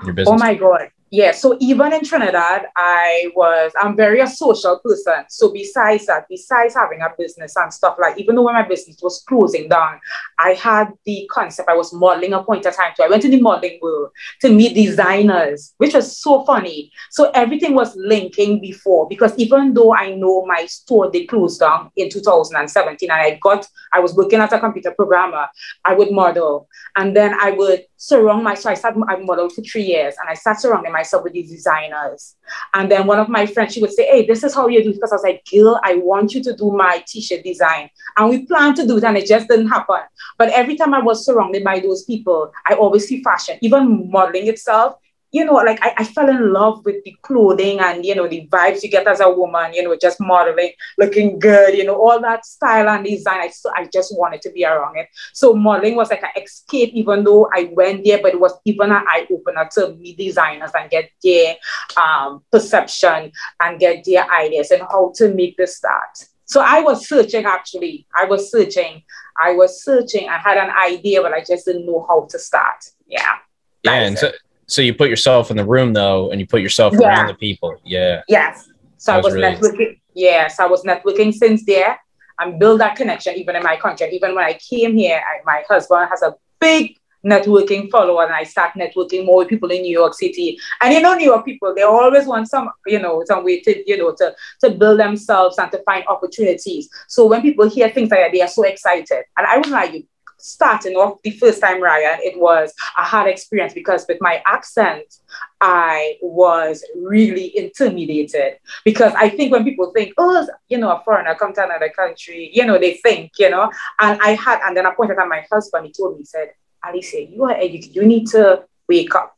in 0.00 0.06
your 0.06 0.14
business 0.14 0.40
oh 0.40 0.44
my 0.44 0.54
god 0.54 0.90
yeah, 1.14 1.30
so 1.30 1.56
even 1.60 1.92
in 1.92 2.02
Trinidad, 2.02 2.66
I 2.76 3.30
was, 3.36 3.70
I'm 3.80 3.94
very 3.94 4.18
a 4.18 4.26
social 4.26 4.80
person. 4.80 5.24
So 5.28 5.52
besides 5.52 6.06
that, 6.06 6.26
besides 6.28 6.74
having 6.74 7.02
a 7.02 7.14
business 7.16 7.54
and 7.54 7.72
stuff 7.72 7.96
like, 8.00 8.18
even 8.18 8.34
though 8.34 8.42
when 8.42 8.54
my 8.54 8.66
business 8.66 8.96
was 9.00 9.22
closing 9.28 9.68
down, 9.68 10.00
I 10.40 10.54
had 10.54 10.92
the 11.04 11.30
concept, 11.30 11.68
I 11.68 11.76
was 11.76 11.92
modeling 11.94 12.32
a 12.32 12.42
point 12.42 12.66
of 12.66 12.74
time 12.74 12.94
too. 12.96 13.04
I 13.04 13.08
went 13.08 13.22
to 13.22 13.30
the 13.30 13.40
modeling 13.40 13.78
world 13.80 14.10
to 14.40 14.48
meet 14.48 14.74
designers, 14.74 15.72
which 15.76 15.94
was 15.94 16.18
so 16.18 16.44
funny. 16.46 16.90
So 17.10 17.30
everything 17.30 17.76
was 17.76 17.94
linking 17.94 18.60
before, 18.60 19.08
because 19.08 19.38
even 19.38 19.72
though 19.72 19.94
I 19.94 20.16
know 20.16 20.44
my 20.46 20.66
store, 20.66 21.12
they 21.12 21.26
closed 21.26 21.60
down 21.60 21.92
in 21.94 22.10
2017 22.10 23.08
and 23.08 23.20
I 23.20 23.38
got, 23.40 23.68
I 23.92 24.00
was 24.00 24.16
working 24.16 24.40
as 24.40 24.52
a 24.52 24.58
computer 24.58 24.90
programmer, 24.90 25.46
I 25.84 25.94
would 25.94 26.10
model. 26.10 26.66
And 26.96 27.14
then 27.14 27.34
I 27.34 27.52
would 27.52 27.84
surround 27.98 28.42
myself. 28.42 28.72
I 28.72 28.74
started, 28.74 29.02
I 29.08 29.16
modeled 29.16 29.52
for 29.52 29.62
three 29.62 29.84
years 29.84 30.14
and 30.20 30.28
I 30.28 30.34
started 30.34 30.60
surrounding 30.60 30.92
myself 30.92 31.03
with 31.12 31.32
these 31.32 31.50
designers. 31.50 32.36
And 32.72 32.90
then 32.90 33.06
one 33.06 33.18
of 33.18 33.28
my 33.28 33.46
friends, 33.46 33.74
she 33.74 33.80
would 33.80 33.92
say, 33.92 34.06
Hey, 34.06 34.26
this 34.26 34.44
is 34.44 34.54
how 34.54 34.68
you 34.68 34.82
do 34.82 34.90
it. 34.90 34.94
Because 34.94 35.12
I 35.12 35.16
was 35.16 35.22
like, 35.22 35.44
Gil, 35.44 35.80
I 35.82 35.96
want 35.96 36.34
you 36.34 36.42
to 36.42 36.54
do 36.54 36.72
my 36.72 37.02
t-shirt 37.06 37.44
design. 37.44 37.90
And 38.16 38.30
we 38.30 38.46
planned 38.46 38.76
to 38.76 38.86
do 38.86 38.98
it 38.98 39.04
and 39.04 39.16
it 39.16 39.26
just 39.26 39.48
didn't 39.48 39.68
happen. 39.68 40.00
But 40.38 40.50
every 40.50 40.76
time 40.76 40.94
I 40.94 41.00
was 41.00 41.24
surrounded 41.24 41.64
by 41.64 41.80
those 41.80 42.04
people, 42.04 42.52
I 42.68 42.74
always 42.74 43.06
see 43.06 43.22
fashion, 43.22 43.58
even 43.60 44.10
modeling 44.10 44.48
itself 44.48 44.96
you 45.34 45.44
know, 45.44 45.54
like 45.54 45.80
I, 45.82 45.94
I 45.98 46.04
fell 46.04 46.28
in 46.28 46.52
love 46.52 46.84
with 46.84 47.02
the 47.02 47.16
clothing 47.22 47.80
and, 47.80 48.06
you 48.06 48.14
know, 48.14 48.28
the 48.28 48.46
vibes 48.46 48.84
you 48.84 48.88
get 48.88 49.08
as 49.08 49.18
a 49.18 49.28
woman, 49.28 49.74
you 49.74 49.82
know, 49.82 49.96
just 50.00 50.20
modeling, 50.20 50.70
looking 50.96 51.40
good, 51.40 51.76
you 51.76 51.84
know, 51.84 51.96
all 51.96 52.20
that 52.20 52.46
style 52.46 52.88
and 52.88 53.04
design. 53.04 53.40
I, 53.40 53.48
so 53.48 53.68
I 53.74 53.88
just 53.92 54.16
wanted 54.16 54.42
to 54.42 54.52
be 54.52 54.64
around 54.64 54.96
it. 54.96 55.08
So 55.32 55.52
modeling 55.52 55.96
was 55.96 56.10
like 56.10 56.22
an 56.22 56.40
escape, 56.40 56.90
even 56.94 57.24
though 57.24 57.50
I 57.52 57.72
went 57.72 58.04
there, 58.04 58.22
but 58.22 58.34
it 58.34 58.38
was 58.38 58.52
even 58.64 58.92
an 58.92 59.02
eye 59.08 59.26
opener 59.28 59.68
to 59.72 59.96
meet 59.96 60.18
designers 60.18 60.70
and 60.78 60.88
get 60.88 61.10
their 61.24 61.56
um, 61.96 62.44
perception 62.52 63.32
and 63.60 63.80
get 63.80 64.04
their 64.04 64.30
ideas 64.32 64.70
and 64.70 64.82
how 64.82 65.12
to 65.16 65.34
make 65.34 65.56
this 65.56 65.78
start. 65.78 66.16
So 66.44 66.60
I 66.60 66.78
was 66.78 67.08
searching 67.08 67.44
actually. 67.44 68.06
I 68.16 68.26
was 68.26 68.52
searching. 68.52 69.02
I 69.42 69.50
was 69.50 69.82
searching. 69.82 70.28
I 70.28 70.38
had 70.38 70.58
an 70.58 70.70
idea, 70.70 71.22
but 71.22 71.32
I 71.32 71.40
just 71.40 71.66
didn't 71.66 71.86
know 71.86 72.06
how 72.08 72.28
to 72.30 72.38
start. 72.38 72.84
Yeah. 73.08 73.34
Yeah. 73.82 73.94
And 73.94 74.16
so, 74.16 74.30
so 74.66 74.82
you 74.82 74.94
put 74.94 75.08
yourself 75.08 75.50
in 75.50 75.56
the 75.56 75.64
room 75.64 75.92
though, 75.92 76.30
and 76.30 76.40
you 76.40 76.46
put 76.46 76.60
yourself 76.60 76.94
yeah. 76.98 77.08
around 77.08 77.26
the 77.28 77.34
people. 77.34 77.76
Yeah. 77.84 78.22
Yes. 78.28 78.68
So 78.96 79.12
that 79.12 79.14
I 79.14 79.16
was, 79.18 79.26
was 79.26 79.34
really... 79.34 79.56
networking. 79.56 80.00
Yes, 80.14 80.60
I 80.60 80.66
was 80.66 80.84
networking 80.84 81.34
since 81.34 81.64
there 81.64 81.98
and 82.38 82.58
build 82.58 82.80
that 82.80 82.96
connection 82.96 83.34
even 83.34 83.56
in 83.56 83.62
my 83.62 83.76
country. 83.76 84.08
Even 84.12 84.34
when 84.34 84.44
I 84.44 84.54
came 84.54 84.96
here, 84.96 85.16
I, 85.20 85.42
my 85.44 85.62
husband 85.68 86.08
has 86.10 86.22
a 86.22 86.34
big 86.60 86.96
networking 87.24 87.90
follower 87.90 88.24
and 88.24 88.34
I 88.34 88.44
start 88.44 88.74
networking 88.74 89.24
more 89.24 89.38
with 89.38 89.48
people 89.48 89.70
in 89.70 89.82
New 89.82 89.92
York 89.92 90.14
City. 90.14 90.58
And 90.80 90.92
you 90.92 91.00
know, 91.00 91.14
New 91.14 91.24
York 91.24 91.44
people, 91.44 91.74
they 91.74 91.82
always 91.82 92.26
want 92.26 92.48
some, 92.48 92.70
you 92.86 92.98
know, 93.00 93.22
some 93.26 93.44
way 93.44 93.60
to, 93.60 93.90
you 93.90 93.96
know, 93.96 94.14
to, 94.18 94.34
to 94.60 94.70
build 94.70 95.00
themselves 95.00 95.58
and 95.58 95.70
to 95.72 95.82
find 95.84 96.04
opportunities. 96.06 96.88
So 97.08 97.26
when 97.26 97.42
people 97.42 97.68
hear 97.68 97.88
things 97.88 98.10
like 98.10 98.20
that, 98.20 98.32
they 98.32 98.42
are 98.42 98.48
so 98.48 98.64
excited. 98.64 99.24
And 99.36 99.46
I 99.46 99.56
would 99.56 99.70
like 99.70 99.94
you 99.94 100.04
starting 100.44 100.94
off 100.94 101.22
the 101.22 101.30
first 101.30 101.58
time, 101.58 101.82
Ryan, 101.82 102.20
it 102.22 102.38
was 102.38 102.74
a 102.98 103.02
hard 103.02 103.30
experience 103.30 103.72
because 103.72 104.04
with 104.06 104.18
my 104.20 104.42
accent, 104.44 105.20
I 105.62 106.18
was 106.20 106.84
really 106.94 107.56
intimidated 107.56 108.58
because 108.84 109.14
I 109.16 109.30
think 109.30 109.52
when 109.52 109.64
people 109.64 109.90
think, 109.92 110.12
oh, 110.18 110.46
you 110.68 110.76
know, 110.76 110.90
a 110.90 111.02
foreigner 111.02 111.34
come 111.34 111.54
to 111.54 111.64
another 111.64 111.88
country, 111.88 112.50
you 112.52 112.66
know, 112.66 112.78
they 112.78 112.94
think, 112.94 113.32
you 113.38 113.48
know, 113.48 113.70
and 114.00 114.20
I 114.20 114.34
had, 114.34 114.60
and 114.64 114.76
then 114.76 114.86
I 114.86 114.94
pointed 114.94 115.18
at 115.18 115.28
my 115.28 115.46
husband, 115.50 115.86
he 115.86 115.92
told 115.92 116.12
me, 116.12 116.18
he 116.18 116.24
said, 116.26 116.52
Alicia, 116.86 117.24
you 117.24 117.44
are 117.44 117.52
educated, 117.52 117.96
you 117.96 118.04
need 118.04 118.26
to 118.28 118.64
wake 118.86 119.14
up, 119.14 119.34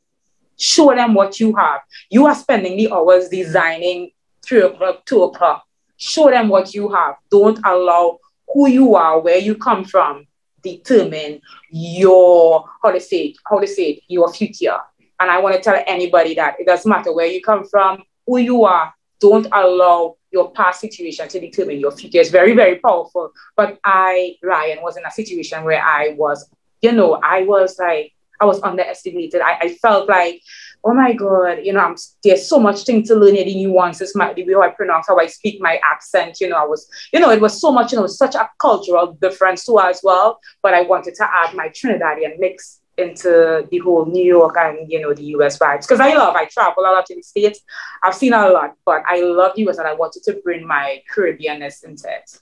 show 0.59 0.93
them 0.93 1.15
what 1.15 1.39
you 1.39 1.55
have. 1.55 1.83
You 2.11 2.27
are 2.27 2.35
spending 2.35 2.77
the 2.77 2.91
hours 2.91 3.29
designing 3.29 4.11
three 4.45 4.63
o'clock, 4.63 5.07
two 5.07 5.23
o'clock. 5.23 5.65
Show 5.99 6.31
them 6.31 6.49
what 6.49 6.75
you 6.75 6.93
have. 6.93 7.15
Don't 7.31 7.61
allow 7.65 8.19
who 8.53 8.69
you 8.69 8.97
are, 8.97 9.21
where 9.21 9.39
you 9.39 9.55
come 9.55 9.85
from, 9.85 10.27
determine 10.67 11.41
your 11.71 12.65
how 12.83 12.91
to 12.91 13.01
say 13.01 13.29
it, 13.29 13.37
how 13.49 13.59
to 13.59 13.67
say 13.67 13.91
it, 13.91 14.03
your 14.09 14.33
future. 14.33 14.79
And 15.21 15.31
I 15.31 15.39
want 15.41 15.55
to 15.57 15.63
tell 15.63 15.83
anybody 15.87 16.35
that 16.35 16.57
it 16.61 16.67
doesn't 16.67 16.89
matter 16.89 17.13
where 17.15 17.27
you 17.27 17.41
come 17.41 17.65
from, 17.65 18.03
who 18.27 18.39
you 18.39 18.65
are, 18.65 18.93
don't 19.21 19.47
allow 19.53 20.17
your 20.31 20.51
past 20.53 20.81
situation 20.81 21.27
to 21.29 21.41
determine 21.41 21.81
your 21.81 21.93
future. 21.93 22.19
It's 22.19 22.31
very, 22.31 22.55
very 22.55 22.79
powerful. 22.79 23.33
But 23.57 23.79
I, 23.85 24.37
Ryan, 24.43 24.83
was 24.83 24.97
in 24.97 25.05
a 25.07 25.11
situation 25.11 25.65
where 25.65 25.83
I 25.83 26.15
was, 26.19 26.51
you 26.83 26.93
know, 26.93 27.19
I 27.23 27.43
was 27.43 27.79
like, 27.79 28.13
I 28.41 28.45
was 28.45 28.63
underestimated. 28.63 29.41
I, 29.41 29.59
I 29.61 29.69
felt 29.77 30.09
like 30.09 30.43
oh 30.87 30.95
my 30.95 31.13
God, 31.13 31.59
you 31.65 31.73
know, 31.73 31.81
I'm, 31.81 31.97
there's 32.23 32.49
so 32.49 32.61
much 32.61 32.85
thing 32.85 33.03
to 33.05 33.17
learn, 33.17 33.35
the 33.35 33.55
nuances, 33.55 34.15
my, 34.15 34.33
the 34.33 34.45
way 34.45 34.69
I 34.69 34.71
pronounce, 34.71 35.09
how 35.09 35.19
I 35.19 35.27
speak, 35.27 35.61
my 35.61 35.81
accent, 35.93 36.41
you 36.41 36.49
know, 36.49 36.57
I 36.57 36.65
was, 36.65 36.89
you 37.13 37.19
know, 37.19 37.31
it 37.31 37.41
was 37.41 37.61
so 37.61 37.73
much, 37.73 37.91
you 37.93 37.99
know, 37.99 38.07
such 38.07 38.37
a 38.37 38.49
cultural 38.59 39.19
difference 39.21 39.67
too 39.67 39.81
as 39.81 40.01
well. 40.05 40.39
But 40.63 40.75
I 40.75 40.83
wanted 40.83 41.17
to 41.17 41.25
add 41.25 41.55
my 41.55 41.71
Trinidadian 41.71 42.39
mix 42.39 42.81
into 42.99 43.67
the 43.69 43.79
whole 43.79 44.07
New 44.07 44.25
York 44.25 44.55
and, 44.59 44.91
you 44.91 45.01
know, 45.01 45.13
the 45.13 45.25
US 45.25 45.59
vibes. 45.59 45.83
Because 45.83 45.99
I 45.99 46.15
love, 46.15 46.37
I 46.37 46.45
travel 46.45 46.85
a 46.85 46.93
lot 46.93 47.05
to 47.07 47.17
the 47.17 47.23
States. 47.23 47.61
I've 48.05 48.15
seen 48.15 48.33
a 48.33 48.49
lot, 48.49 48.75
but 48.85 49.03
I 49.09 49.21
love 49.23 49.57
the 49.57 49.69
US 49.69 49.79
and 49.79 49.89
I 49.89 49.95
wanted 49.95 50.23
to 50.23 50.35
bring 50.45 50.65
my 50.65 51.03
Caribbeanness 51.13 51.83
into 51.83 52.09
it. 52.09 52.39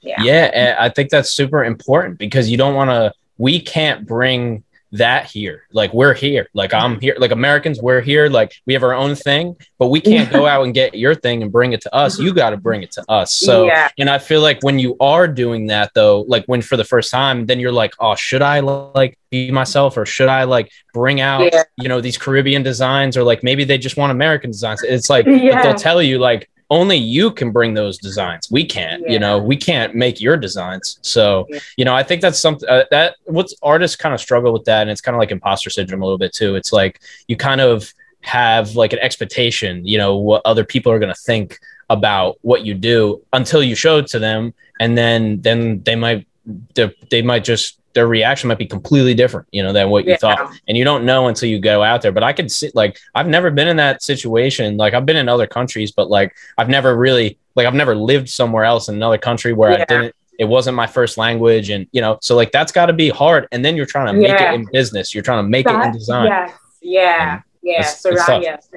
Yeah. 0.00 0.20
Yeah. 0.20 0.76
I 0.80 0.88
think 0.88 1.10
that's 1.10 1.30
super 1.30 1.62
important 1.62 2.18
because 2.18 2.50
you 2.50 2.56
don't 2.56 2.74
want 2.74 2.90
to, 2.90 3.12
we 3.38 3.60
can't 3.60 4.04
bring 4.04 4.64
that 4.94 5.26
here. 5.26 5.64
Like 5.72 5.92
we're 5.92 6.14
here. 6.14 6.48
Like 6.54 6.72
I'm 6.72 6.92
mm-hmm. 6.92 7.00
here. 7.00 7.16
Like 7.18 7.32
Americans, 7.32 7.80
we're 7.80 8.00
here. 8.00 8.28
Like 8.28 8.54
we 8.66 8.74
have 8.74 8.82
our 8.82 8.94
own 8.94 9.14
thing, 9.14 9.56
but 9.78 9.88
we 9.88 10.00
can't 10.00 10.30
go 10.30 10.46
out 10.46 10.64
and 10.64 10.72
get 10.72 10.94
your 10.94 11.14
thing 11.14 11.42
and 11.42 11.50
bring 11.50 11.72
it 11.72 11.80
to 11.82 11.94
us. 11.94 12.18
You 12.18 12.30
mm-hmm. 12.30 12.36
got 12.36 12.50
to 12.50 12.56
bring 12.56 12.82
it 12.82 12.92
to 12.92 13.04
us. 13.08 13.32
So, 13.32 13.66
yeah. 13.66 13.88
and 13.98 14.08
I 14.08 14.18
feel 14.18 14.40
like 14.40 14.60
when 14.62 14.78
you 14.78 14.96
are 15.00 15.26
doing 15.26 15.66
that 15.66 15.90
though, 15.94 16.20
like 16.22 16.44
when 16.46 16.62
for 16.62 16.76
the 16.76 16.84
first 16.84 17.10
time, 17.10 17.46
then 17.46 17.58
you're 17.58 17.72
like, 17.72 17.94
oh, 17.98 18.14
should 18.14 18.42
I 18.42 18.60
like 18.60 19.18
be 19.30 19.50
myself 19.50 19.96
or 19.96 20.06
should 20.06 20.28
I 20.28 20.44
like 20.44 20.70
bring 20.92 21.20
out, 21.20 21.52
yeah. 21.52 21.64
you 21.76 21.88
know, 21.88 22.00
these 22.00 22.16
Caribbean 22.16 22.62
designs 22.62 23.16
or 23.16 23.24
like 23.24 23.42
maybe 23.42 23.64
they 23.64 23.78
just 23.78 23.96
want 23.96 24.12
American 24.12 24.52
designs. 24.52 24.82
It's 24.82 25.10
like 25.10 25.26
yeah. 25.26 25.62
they'll 25.62 25.74
tell 25.74 26.02
you 26.02 26.18
like, 26.18 26.48
only 26.74 26.96
you 26.96 27.30
can 27.30 27.52
bring 27.52 27.72
those 27.72 27.98
designs. 27.98 28.50
We 28.50 28.64
can't, 28.64 29.00
yeah. 29.02 29.12
you 29.12 29.18
know, 29.20 29.38
we 29.38 29.56
can't 29.56 29.94
make 29.94 30.20
your 30.20 30.36
designs. 30.36 30.98
So, 31.02 31.46
yeah. 31.48 31.60
you 31.76 31.84
know, 31.84 31.94
I 31.94 32.02
think 32.02 32.20
that's 32.20 32.40
something 32.40 32.68
uh, 32.68 32.84
that 32.90 33.14
what's 33.26 33.54
artists 33.62 33.96
kind 33.96 34.12
of 34.12 34.20
struggle 34.20 34.52
with 34.52 34.64
that. 34.64 34.82
And 34.82 34.90
it's 34.90 35.00
kind 35.00 35.14
of 35.14 35.20
like 35.20 35.30
imposter 35.30 35.70
syndrome 35.70 36.02
a 36.02 36.04
little 36.04 36.18
bit 36.18 36.34
too. 36.34 36.56
It's 36.56 36.72
like 36.72 37.00
you 37.28 37.36
kind 37.36 37.60
of 37.60 37.94
have 38.22 38.74
like 38.74 38.92
an 38.92 38.98
expectation, 38.98 39.86
you 39.86 39.98
know, 39.98 40.16
what 40.16 40.42
other 40.44 40.64
people 40.64 40.90
are 40.90 40.98
going 40.98 41.14
to 41.14 41.20
think 41.20 41.60
about 41.90 42.38
what 42.42 42.64
you 42.64 42.74
do 42.74 43.22
until 43.32 43.62
you 43.62 43.76
show 43.76 43.98
it 43.98 44.08
to 44.08 44.18
them. 44.18 44.52
And 44.80 44.98
then, 44.98 45.40
then 45.42 45.80
they 45.84 45.94
might, 45.94 46.26
they 46.74 47.22
might 47.22 47.44
just 47.44 47.78
their 47.94 48.06
reaction 48.06 48.48
might 48.48 48.58
be 48.58 48.66
completely 48.66 49.14
different, 49.14 49.46
you 49.52 49.62
know, 49.62 49.72
than 49.72 49.88
what 49.88 50.04
you 50.04 50.10
yeah. 50.10 50.16
thought. 50.16 50.52
And 50.68 50.76
you 50.76 50.84
don't 50.84 51.04
know 51.04 51.28
until 51.28 51.48
you 51.48 51.58
go 51.58 51.82
out 51.82 52.02
there. 52.02 52.12
But 52.12 52.24
I 52.24 52.32
could 52.32 52.50
see, 52.50 52.70
like, 52.74 52.98
I've 53.14 53.28
never 53.28 53.50
been 53.50 53.68
in 53.68 53.76
that 53.76 54.02
situation. 54.02 54.76
Like, 54.76 54.94
I've 54.94 55.06
been 55.06 55.16
in 55.16 55.28
other 55.28 55.46
countries, 55.46 55.92
but 55.92 56.10
like, 56.10 56.34
I've 56.58 56.68
never 56.68 56.96
really, 56.96 57.38
like, 57.54 57.66
I've 57.66 57.74
never 57.74 57.94
lived 57.94 58.28
somewhere 58.28 58.64
else 58.64 58.88
in 58.88 58.96
another 58.96 59.16
country 59.16 59.52
where 59.52 59.70
yeah. 59.70 59.82
I 59.82 59.84
didn't, 59.84 60.16
it 60.38 60.46
wasn't 60.46 60.74
my 60.76 60.88
first 60.88 61.16
language. 61.16 61.70
And, 61.70 61.86
you 61.92 62.00
know, 62.00 62.18
so 62.20 62.34
like, 62.34 62.50
that's 62.50 62.72
got 62.72 62.86
to 62.86 62.92
be 62.92 63.08
hard. 63.08 63.46
And 63.52 63.64
then 63.64 63.76
you're 63.76 63.86
trying 63.86 64.12
to 64.12 64.20
make 64.20 64.28
yeah. 64.28 64.52
it 64.52 64.54
in 64.56 64.68
business, 64.72 65.14
you're 65.14 65.22
trying 65.22 65.44
to 65.44 65.48
make 65.48 65.66
that, 65.66 65.80
it 65.80 65.86
in 65.86 65.92
design. 65.92 66.26
Yes. 66.26 66.52
Yeah. 66.82 67.40
Yeah. 67.62 67.82
so, 67.82 68.10
right. 68.10 68.42
Yes. 68.42 68.68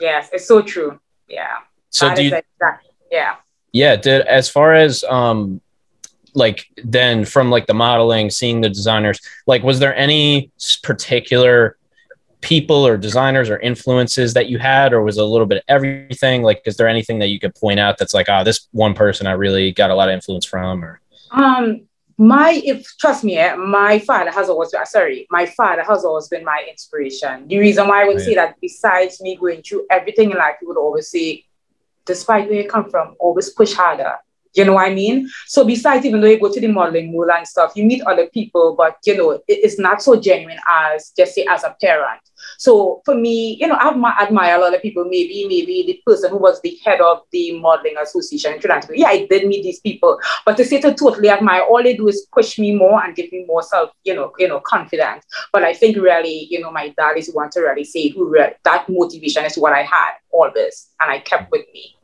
Yes. 0.00 0.30
It's 0.32 0.46
so 0.46 0.60
true. 0.60 0.98
Yeah. 1.28 1.58
So, 1.90 2.08
that 2.08 2.16
do 2.16 2.24
you, 2.24 2.34
exactly, 2.34 2.90
yeah. 3.12 3.36
Yeah. 3.72 3.94
Did, 3.96 4.22
as 4.22 4.50
far 4.50 4.74
as, 4.74 5.04
um, 5.04 5.60
like 6.34 6.66
then 6.82 7.24
from 7.24 7.50
like 7.50 7.66
the 7.66 7.74
modeling 7.74 8.28
seeing 8.28 8.60
the 8.60 8.68
designers 8.68 9.20
like 9.46 9.62
was 9.62 9.78
there 9.78 9.94
any 9.96 10.50
particular 10.82 11.76
people 12.44 12.86
or 12.86 12.98
designers 12.98 13.48
or 13.48 13.58
influences 13.60 14.34
that 14.34 14.48
you 14.50 14.58
had 14.58 14.92
or 14.92 15.02
was 15.02 15.16
it 15.16 15.22
a 15.22 15.26
little 15.26 15.46
bit 15.46 15.58
of 15.58 15.64
everything? 15.68 16.42
Like 16.42 16.60
is 16.66 16.76
there 16.76 16.86
anything 16.86 17.18
that 17.20 17.28
you 17.28 17.40
could 17.40 17.54
point 17.54 17.80
out 17.80 17.96
that's 17.96 18.12
like 18.12 18.26
ah 18.28 18.40
oh, 18.40 18.44
this 18.44 18.68
one 18.72 18.94
person 18.94 19.26
i 19.26 19.32
really 19.32 19.72
got 19.72 19.90
a 19.90 19.94
lot 19.94 20.08
of 20.08 20.14
influence 20.14 20.44
from 20.44 20.84
or? 20.84 21.00
Um 21.30 21.82
my 22.16 22.62
if 22.64 22.86
trust 23.00 23.24
me 23.24 23.38
eh, 23.38 23.54
my 23.56 23.98
father 23.98 24.30
has 24.30 24.48
always 24.48 24.70
been 24.70 24.86
sorry 24.86 25.26
my 25.30 25.46
father 25.46 25.82
has 25.82 26.04
always 26.04 26.28
been 26.28 26.44
my 26.44 26.64
inspiration. 26.70 27.48
The 27.48 27.58
reason 27.58 27.88
why 27.88 28.02
i 28.02 28.04
would 28.04 28.16
right. 28.16 28.24
say 28.24 28.34
that 28.34 28.56
besides 28.60 29.20
me 29.20 29.36
going 29.36 29.62
through 29.62 29.86
everything 29.90 30.30
in 30.30 30.36
life 30.36 30.56
he 30.60 30.66
would 30.66 30.76
always 30.76 31.08
say 31.08 31.44
despite 32.04 32.48
where 32.48 32.60
you 32.62 32.68
come 32.68 32.90
from 32.90 33.16
always 33.18 33.50
push 33.50 33.72
harder 33.72 34.14
you 34.54 34.64
know 34.64 34.74
what 34.74 34.88
I 34.90 34.94
mean? 34.94 35.28
So 35.46 35.64
besides, 35.64 36.04
even 36.06 36.20
though 36.20 36.28
you 36.28 36.40
go 36.40 36.52
to 36.52 36.60
the 36.60 36.68
modeling 36.68 37.12
mool 37.12 37.30
and 37.30 37.46
stuff, 37.46 37.72
you 37.74 37.84
meet 37.84 38.02
other 38.02 38.26
people, 38.28 38.74
but 38.76 38.96
you 39.04 39.16
know, 39.16 39.32
it, 39.32 39.42
it's 39.48 39.78
not 39.78 40.02
so 40.02 40.20
genuine 40.20 40.58
as 40.68 41.12
just 41.16 41.34
say 41.34 41.46
as 41.48 41.64
a 41.64 41.76
parent. 41.80 42.20
So 42.58 43.02
for 43.04 43.14
me, 43.14 43.56
you 43.60 43.66
know, 43.66 43.74
I 43.74 44.22
admire 44.22 44.56
a 44.56 44.60
lot 44.60 44.74
of 44.74 44.82
people. 44.82 45.04
Maybe, 45.04 45.46
maybe 45.48 45.84
the 45.86 46.00
person 46.06 46.30
who 46.30 46.38
was 46.38 46.60
the 46.60 46.78
head 46.84 47.00
of 47.00 47.22
the 47.32 47.58
modeling 47.58 47.96
association 48.00 48.54
in 48.54 48.60
Trinidad. 48.60 48.90
Yeah, 48.94 49.08
I 49.08 49.26
did 49.26 49.46
meet 49.46 49.62
these 49.62 49.80
people, 49.80 50.18
but 50.44 50.56
to 50.56 50.64
say 50.64 50.80
to 50.80 50.94
totally 50.94 51.30
admire, 51.30 51.62
all 51.62 51.82
they 51.82 51.96
do 51.96 52.08
is 52.08 52.26
push 52.32 52.58
me 52.58 52.74
more 52.74 53.02
and 53.04 53.16
give 53.16 53.32
me 53.32 53.44
more 53.46 53.62
self, 53.62 53.90
you 54.04 54.14
know, 54.14 54.32
you 54.38 54.48
know, 54.48 54.60
confidence. 54.60 55.24
But 55.52 55.64
I 55.64 55.74
think 55.74 55.96
really, 55.96 56.46
you 56.50 56.60
know, 56.60 56.70
my 56.70 56.90
dad 56.90 57.16
is 57.16 57.32
one 57.32 57.50
to 57.50 57.60
really 57.60 57.84
say 57.84 58.08
who 58.08 58.34
that 58.64 58.88
motivation 58.88 59.44
is 59.44 59.56
what 59.56 59.72
I 59.72 59.82
had 59.82 60.12
always, 60.30 60.90
and 61.00 61.10
I 61.10 61.20
kept 61.20 61.50
with 61.50 61.66
me. 61.72 61.96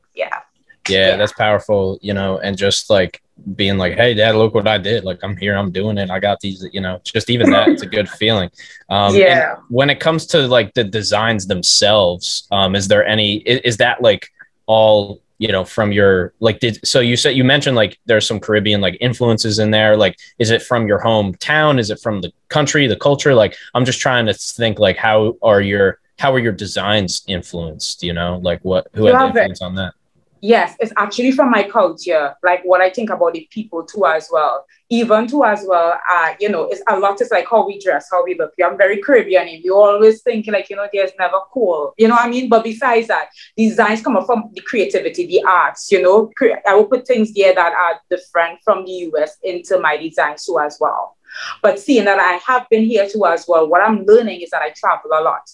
Yeah 0.90 1.10
yeah, 1.10 1.16
that's 1.16 1.32
powerful, 1.32 1.98
you 2.02 2.14
know, 2.14 2.38
and 2.38 2.56
just 2.56 2.90
like 2.90 3.22
being 3.56 3.78
like, 3.78 3.94
hey, 3.94 4.14
dad, 4.14 4.34
look 4.34 4.54
what 4.54 4.68
I 4.68 4.78
did. 4.78 5.04
Like, 5.04 5.18
I'm 5.22 5.36
here, 5.36 5.56
I'm 5.56 5.70
doing 5.70 5.98
it. 5.98 6.10
I 6.10 6.20
got 6.20 6.40
these, 6.40 6.66
you 6.72 6.80
know, 6.80 7.00
just 7.04 7.30
even 7.30 7.50
that, 7.50 7.68
it's 7.68 7.82
a 7.82 7.86
good 7.86 8.08
feeling. 8.20 8.50
Um, 8.88 9.14
yeah. 9.14 9.56
When 9.68 9.90
it 9.90 10.00
comes 10.00 10.26
to 10.26 10.46
like 10.46 10.74
the 10.74 10.84
designs 10.84 11.46
themselves, 11.46 12.46
um, 12.50 12.74
is 12.74 12.88
there 12.88 13.04
any, 13.04 13.36
is, 13.38 13.60
is 13.60 13.76
that 13.78 14.02
like 14.02 14.30
all, 14.66 15.20
you 15.38 15.48
know, 15.48 15.64
from 15.64 15.90
your, 15.90 16.34
like, 16.40 16.60
did, 16.60 16.86
so 16.86 17.00
you 17.00 17.16
said, 17.16 17.30
you 17.30 17.44
mentioned 17.44 17.76
like 17.76 17.98
there's 18.04 18.26
some 18.26 18.40
Caribbean 18.40 18.80
like 18.80 18.98
influences 19.00 19.58
in 19.58 19.70
there. 19.70 19.96
Like, 19.96 20.18
is 20.38 20.50
it 20.50 20.62
from 20.62 20.86
your 20.86 21.00
hometown? 21.00 21.78
Is 21.78 21.90
it 21.90 21.98
from 22.00 22.20
the 22.20 22.30
country, 22.48 22.86
the 22.86 22.96
culture? 22.96 23.34
Like, 23.34 23.56
I'm 23.74 23.86
just 23.86 24.00
trying 24.00 24.26
to 24.26 24.34
think 24.34 24.78
like, 24.78 24.98
how 24.98 25.36
are 25.42 25.62
your, 25.62 25.98
how 26.18 26.34
are 26.34 26.38
your 26.38 26.52
designs 26.52 27.22
influenced? 27.26 28.02
You 28.02 28.12
know, 28.12 28.38
like 28.42 28.60
what, 28.62 28.88
who 28.92 29.06
had 29.06 29.14
the 29.14 29.26
influence 29.28 29.62
on 29.62 29.76
that? 29.76 29.94
Yes, 30.40 30.76
it's 30.80 30.92
actually 30.96 31.32
from 31.32 31.50
my 31.50 31.62
culture, 31.62 32.34
like 32.42 32.62
what 32.64 32.80
I 32.80 32.90
think 32.90 33.10
about 33.10 33.34
the 33.34 33.48
people 33.50 33.84
too 33.84 34.06
as 34.06 34.28
well. 34.32 34.64
Even 34.88 35.26
too 35.28 35.44
as 35.44 35.64
well, 35.66 35.98
uh, 36.10 36.34
you 36.40 36.48
know, 36.48 36.64
it's 36.68 36.82
a 36.88 36.98
lot 36.98 37.20
is 37.20 37.30
like 37.30 37.48
how 37.48 37.66
we 37.66 37.78
dress, 37.78 38.08
how 38.10 38.24
we 38.24 38.36
look. 38.36 38.52
I'm 38.62 38.76
very 38.76 39.00
Caribbean. 39.00 39.48
You 39.62 39.76
always 39.76 40.22
think 40.22 40.46
like, 40.48 40.68
you 40.68 40.76
know, 40.76 40.88
there's 40.92 41.12
never 41.18 41.38
cool. 41.52 41.94
You 41.96 42.08
know 42.08 42.14
what 42.14 42.26
I 42.26 42.30
mean? 42.30 42.48
But 42.48 42.64
besides 42.64 43.06
that, 43.08 43.28
designs 43.56 44.02
come 44.02 44.24
from 44.26 44.50
the 44.52 44.62
creativity, 44.62 45.26
the 45.26 45.44
arts, 45.44 45.92
you 45.92 46.02
know. 46.02 46.30
I 46.66 46.74
will 46.74 46.86
put 46.86 47.06
things 47.06 47.32
there 47.34 47.54
that 47.54 47.72
are 47.72 48.00
different 48.10 48.60
from 48.64 48.84
the 48.84 48.92
US 49.12 49.36
into 49.42 49.78
my 49.78 49.96
designs 49.96 50.44
too 50.44 50.58
as 50.58 50.78
well. 50.80 51.16
But 51.62 51.78
seeing 51.78 52.04
that 52.06 52.18
I 52.18 52.40
have 52.52 52.68
been 52.68 52.84
here 52.84 53.08
too 53.08 53.24
as 53.26 53.46
well, 53.46 53.68
what 53.68 53.82
I'm 53.82 54.04
learning 54.04 54.40
is 54.40 54.50
that 54.50 54.62
I 54.62 54.70
travel 54.70 55.12
a 55.12 55.22
lot. 55.22 55.48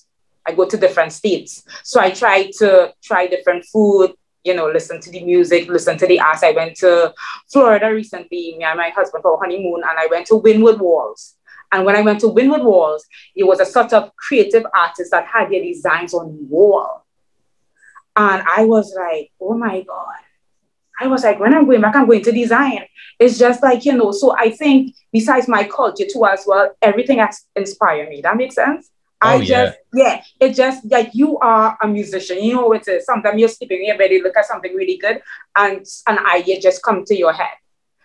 I 0.47 0.53
go 0.53 0.65
to 0.65 0.77
different 0.77 1.13
states. 1.13 1.65
So 1.83 2.01
I 2.01 2.11
try 2.11 2.51
to 2.59 2.95
try 3.03 3.27
different 3.27 3.65
food, 3.65 4.15
you 4.47 4.55
know, 4.55 4.69
listen 4.69 5.01
to 5.01 5.11
the 5.11 5.25
music, 5.25 5.69
listen 5.69 5.99
to 5.99 6.07
the 6.07 6.21
arts. 6.21 6.43
I 6.43 6.53
went 6.53 6.77
to 6.77 7.13
Florida 7.51 7.93
recently, 7.93 8.55
me 8.57 8.65
and 8.65 8.79
my 8.79 8.91
husband 8.91 9.23
for 9.23 9.39
honeymoon, 9.39 9.83
and 9.89 9.99
I 9.99 10.07
went 10.11 10.27
to 10.29 10.35
Wynwood 10.41 10.79
Walls. 10.79 11.35
And 11.73 11.85
when 11.85 11.97
I 11.97 12.03
went 12.03 12.21
to 12.21 12.27
Wynwood 12.27 12.63
Walls, 12.63 13.05
it 13.35 13.45
was 13.45 13.59
a 13.59 13.67
sort 13.67 13.93
of 13.93 14.15
creative 14.17 14.65
artist 14.73 15.11
that 15.11 15.27
had 15.27 15.51
their 15.51 15.63
designs 15.63 16.15
on 16.15 16.29
the 16.29 16.45
wall. 16.45 17.05
And 18.15 18.43
I 18.47 18.65
was 18.65 18.95
like, 18.97 19.33
oh 19.41 19.59
my 19.59 19.83
God. 19.83 20.15
I 20.99 21.09
was 21.09 21.25
like, 21.25 21.39
when 21.39 21.53
I'm 21.53 21.67
going 21.67 21.83
back, 21.83 21.97
I'm 21.97 22.07
going 22.07 22.23
to 22.23 22.33
design. 22.33 22.87
It's 23.19 23.39
just 23.39 23.63
like, 23.63 23.85
you 23.85 23.93
know, 23.93 24.13
so 24.13 24.35
I 24.35 24.51
think 24.51 24.95
besides 25.13 25.49
my 25.49 25.65
culture 25.65 26.07
too, 26.11 26.25
as 26.25 26.45
well, 26.47 26.75
everything 26.81 27.19
has 27.19 27.45
inspired 27.55 28.09
me. 28.09 28.23
That 28.23 28.37
makes 28.37 28.55
sense? 28.55 28.91
Oh, 29.23 29.29
I 29.29 29.45
just, 29.45 29.79
yeah. 29.95 30.23
yeah, 30.41 30.47
it 30.47 30.55
just 30.55 30.85
like 30.91 31.11
you 31.15 31.39
are 31.39 31.79
a 31.83 31.89
musician. 31.89 32.43
You 32.43 32.55
know, 32.55 32.73
it's 32.73 32.89
a, 32.89 33.01
sometimes 33.01 33.41
you're 33.41 33.49
sleeping 33.49 33.81
in 33.81 33.87
your 33.87 33.99
bed, 33.99 34.11
you 34.11 34.23
look 34.23 34.37
at 34.37 34.45
something 34.45 34.75
really 34.75 34.99
good, 34.99 35.23
and 35.57 35.87
an 36.07 36.19
idea 36.27 36.61
just 36.61 36.83
come 36.83 37.05
to 37.07 37.17
your 37.17 37.33
head. 37.33 37.57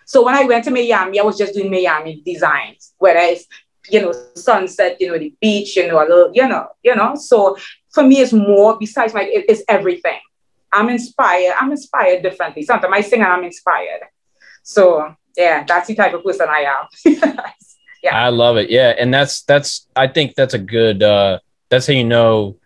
So 0.05 0.23
when 0.23 0.35
I 0.35 0.43
went 0.43 0.63
to 0.65 0.71
Miami, 0.71 1.19
I 1.19 1.23
was 1.23 1.37
just 1.37 1.53
doing 1.53 1.69
Miami 1.69 2.21
designs, 2.25 2.93
whereas 2.97 3.45
you 3.89 4.01
know, 4.01 4.13
sunset, 4.35 4.97
you 4.99 5.11
know, 5.11 5.17
the 5.17 5.33
beach, 5.41 5.75
you 5.75 5.87
know, 5.87 5.99
a 5.99 6.07
little, 6.07 6.31
you 6.33 6.47
know, 6.47 6.67
you 6.83 6.95
know. 6.95 7.15
So 7.15 7.57
for 7.89 8.03
me, 8.03 8.21
it's 8.21 8.33
more 8.33 8.77
besides 8.77 9.13
my, 9.13 9.23
it, 9.23 9.45
it's 9.49 9.63
everything. 9.67 10.19
I'm 10.71 10.89
inspired. 10.89 11.55
I'm 11.59 11.71
inspired 11.71 12.23
differently. 12.23 12.63
Sometimes 12.63 12.93
I 12.93 13.01
sing 13.01 13.21
and 13.21 13.31
I'm 13.31 13.43
inspired. 13.43 14.01
So 14.63 15.15
yeah, 15.35 15.63
that's 15.67 15.87
the 15.87 15.95
type 15.95 16.13
of 16.13 16.23
person 16.23 16.47
I 16.49 16.65
am. 17.05 17.13
yeah. 18.03 18.15
I 18.15 18.29
love 18.29 18.57
it. 18.57 18.69
Yeah. 18.69 18.93
And 18.97 19.13
that's, 19.13 19.41
that's, 19.43 19.87
I 19.95 20.07
think 20.07 20.35
that's 20.35 20.53
a 20.53 20.59
good, 20.59 21.03
uh, 21.03 21.39
that's 21.69 21.87
how 21.87 21.93
you 21.93 22.03
know 22.03 22.57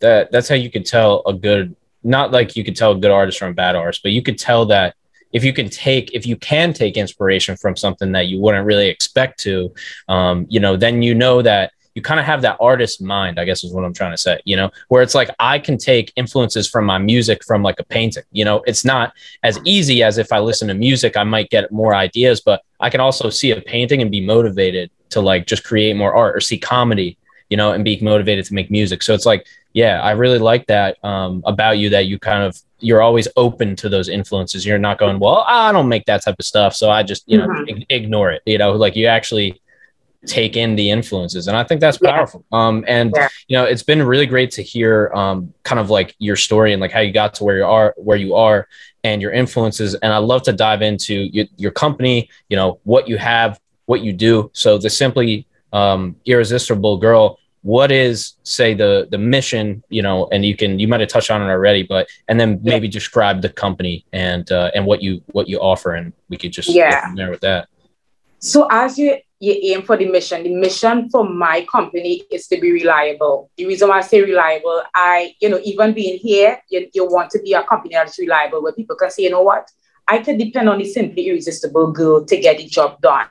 that 0.00 0.32
that's 0.32 0.48
how 0.48 0.54
you 0.54 0.70
could 0.70 0.86
tell 0.86 1.22
a 1.26 1.32
good, 1.32 1.76
not 2.02 2.32
like 2.32 2.56
you 2.56 2.64
could 2.64 2.76
tell 2.76 2.92
a 2.92 2.98
good 2.98 3.10
artist 3.10 3.38
from 3.38 3.50
a 3.50 3.54
bad 3.54 3.76
artist, 3.76 4.02
but 4.02 4.12
you 4.12 4.22
could 4.22 4.38
tell 4.38 4.66
that 4.66 4.94
if 5.32 5.44
you 5.44 5.52
can 5.52 5.68
take 5.68 6.12
if 6.12 6.26
you 6.26 6.36
can 6.36 6.72
take 6.72 6.96
inspiration 6.96 7.56
from 7.56 7.76
something 7.76 8.12
that 8.12 8.26
you 8.26 8.40
wouldn't 8.40 8.66
really 8.66 8.88
expect 8.88 9.38
to 9.40 9.72
um, 10.08 10.46
you 10.48 10.60
know 10.60 10.76
then 10.76 11.02
you 11.02 11.14
know 11.14 11.42
that 11.42 11.72
you 11.94 12.02
kind 12.02 12.20
of 12.20 12.26
have 12.26 12.42
that 12.42 12.56
artist 12.60 13.02
mind 13.02 13.38
i 13.38 13.44
guess 13.44 13.64
is 13.64 13.72
what 13.72 13.84
i'm 13.84 13.92
trying 13.92 14.12
to 14.12 14.18
say 14.18 14.40
you 14.44 14.56
know 14.56 14.70
where 14.88 15.02
it's 15.02 15.14
like 15.14 15.30
i 15.38 15.58
can 15.58 15.76
take 15.76 16.12
influences 16.16 16.68
from 16.68 16.84
my 16.84 16.98
music 16.98 17.44
from 17.44 17.62
like 17.62 17.78
a 17.80 17.84
painting 17.84 18.24
you 18.32 18.44
know 18.44 18.62
it's 18.66 18.84
not 18.84 19.12
as 19.42 19.58
easy 19.64 20.02
as 20.02 20.18
if 20.18 20.32
i 20.32 20.38
listen 20.38 20.68
to 20.68 20.74
music 20.74 21.16
i 21.16 21.24
might 21.24 21.50
get 21.50 21.70
more 21.72 21.94
ideas 21.94 22.40
but 22.40 22.62
i 22.80 22.90
can 22.90 23.00
also 23.00 23.30
see 23.30 23.50
a 23.50 23.60
painting 23.60 24.02
and 24.02 24.10
be 24.10 24.24
motivated 24.24 24.90
to 25.08 25.20
like 25.20 25.46
just 25.46 25.64
create 25.64 25.96
more 25.96 26.14
art 26.14 26.36
or 26.36 26.40
see 26.40 26.58
comedy 26.58 27.16
you 27.48 27.56
know 27.56 27.72
and 27.72 27.84
be 27.84 27.98
motivated 28.00 28.44
to 28.44 28.54
make 28.54 28.70
music 28.70 29.02
so 29.02 29.12
it's 29.12 29.26
like 29.26 29.46
yeah 29.72 30.00
i 30.02 30.12
really 30.12 30.38
like 30.38 30.66
that 30.66 31.02
um, 31.04 31.42
about 31.46 31.78
you 31.78 31.90
that 31.90 32.06
you 32.06 32.18
kind 32.18 32.42
of 32.42 32.60
you're 32.80 33.02
always 33.02 33.28
open 33.36 33.76
to 33.76 33.88
those 33.88 34.08
influences. 34.08 34.66
You're 34.66 34.78
not 34.78 34.98
going, 34.98 35.18
well, 35.18 35.44
I 35.46 35.70
don't 35.72 35.88
make 35.88 36.06
that 36.06 36.22
type 36.22 36.36
of 36.38 36.44
stuff, 36.44 36.74
so 36.74 36.90
I 36.90 37.02
just 37.02 37.24
you 37.26 37.38
know 37.38 37.46
mm-hmm. 37.46 37.82
ignore 37.88 38.30
it. 38.30 38.42
You 38.46 38.58
know, 38.58 38.72
like 38.72 38.96
you 38.96 39.06
actually 39.06 39.60
take 40.26 40.56
in 40.56 40.76
the 40.76 40.90
influences, 40.90 41.48
and 41.48 41.56
I 41.56 41.64
think 41.64 41.80
that's 41.80 41.98
powerful. 41.98 42.44
Yeah. 42.52 42.66
Um, 42.66 42.84
and 42.86 43.12
yeah. 43.14 43.28
you 43.48 43.56
know, 43.56 43.64
it's 43.64 43.82
been 43.82 44.02
really 44.02 44.26
great 44.26 44.50
to 44.52 44.62
hear 44.62 45.10
um, 45.14 45.52
kind 45.62 45.78
of 45.78 45.90
like 45.90 46.14
your 46.18 46.36
story 46.36 46.72
and 46.72 46.80
like 46.80 46.92
how 46.92 47.00
you 47.00 47.12
got 47.12 47.34
to 47.34 47.44
where 47.44 47.58
you 47.58 47.64
are, 47.64 47.94
where 47.96 48.16
you 48.16 48.34
are, 48.34 48.68
and 49.04 49.22
your 49.22 49.32
influences. 49.32 49.94
And 49.94 50.12
I 50.12 50.18
love 50.18 50.42
to 50.44 50.52
dive 50.52 50.82
into 50.82 51.14
your, 51.32 51.46
your 51.56 51.70
company. 51.70 52.28
You 52.48 52.56
know, 52.56 52.80
what 52.84 53.08
you 53.08 53.18
have, 53.18 53.60
what 53.86 54.02
you 54.02 54.12
do. 54.12 54.50
So 54.52 54.78
the 54.78 54.90
simply 54.90 55.46
um, 55.72 56.16
irresistible 56.26 56.98
girl 56.98 57.38
what 57.62 57.92
is 57.92 58.34
say 58.42 58.72
the 58.72 59.06
the 59.10 59.18
mission 59.18 59.82
you 59.90 60.00
know 60.00 60.28
and 60.32 60.44
you 60.44 60.56
can 60.56 60.78
you 60.78 60.88
might 60.88 61.00
have 61.00 61.08
touched 61.08 61.30
on 61.30 61.42
it 61.42 61.50
already 61.50 61.82
but 61.82 62.08
and 62.28 62.40
then 62.40 62.58
maybe 62.62 62.86
yeah. 62.86 62.92
describe 62.92 63.42
the 63.42 63.48
company 63.48 64.04
and 64.12 64.50
uh, 64.50 64.70
and 64.74 64.86
what 64.86 65.02
you 65.02 65.22
what 65.32 65.48
you 65.48 65.58
offer 65.58 65.94
and 65.94 66.12
we 66.28 66.36
could 66.36 66.52
just 66.52 66.68
yeah 66.68 67.12
there 67.14 67.30
with 67.30 67.40
that 67.40 67.68
so 68.38 68.66
as 68.70 68.98
you 68.98 69.18
you 69.40 69.54
aim 69.62 69.82
for 69.82 69.96
the 69.96 70.06
mission 70.06 70.42
the 70.42 70.54
mission 70.54 71.08
for 71.10 71.28
my 71.28 71.66
company 71.70 72.22
is 72.30 72.46
to 72.46 72.60
be 72.60 72.70
reliable 72.72 73.50
the 73.56 73.66
reason 73.66 73.88
why 73.88 73.98
i 73.98 74.00
say 74.00 74.20
reliable 74.20 74.82
i 74.94 75.34
you 75.40 75.48
know 75.48 75.60
even 75.64 75.92
being 75.92 76.18
here 76.18 76.60
you, 76.68 76.88
you 76.92 77.06
want 77.06 77.30
to 77.30 77.40
be 77.40 77.54
a 77.54 77.62
company 77.64 77.94
that's 77.94 78.18
reliable 78.18 78.62
where 78.62 78.72
people 78.72 78.96
can 78.96 79.10
say 79.10 79.22
you 79.24 79.30
know 79.30 79.42
what 79.42 79.70
i 80.08 80.18
can 80.18 80.36
depend 80.36 80.68
on 80.68 80.78
the 80.78 80.84
simply 80.84 81.28
irresistible 81.28 81.90
girl 81.90 82.24
to 82.24 82.36
get 82.36 82.58
the 82.58 82.66
job 82.66 83.00
done 83.00 83.28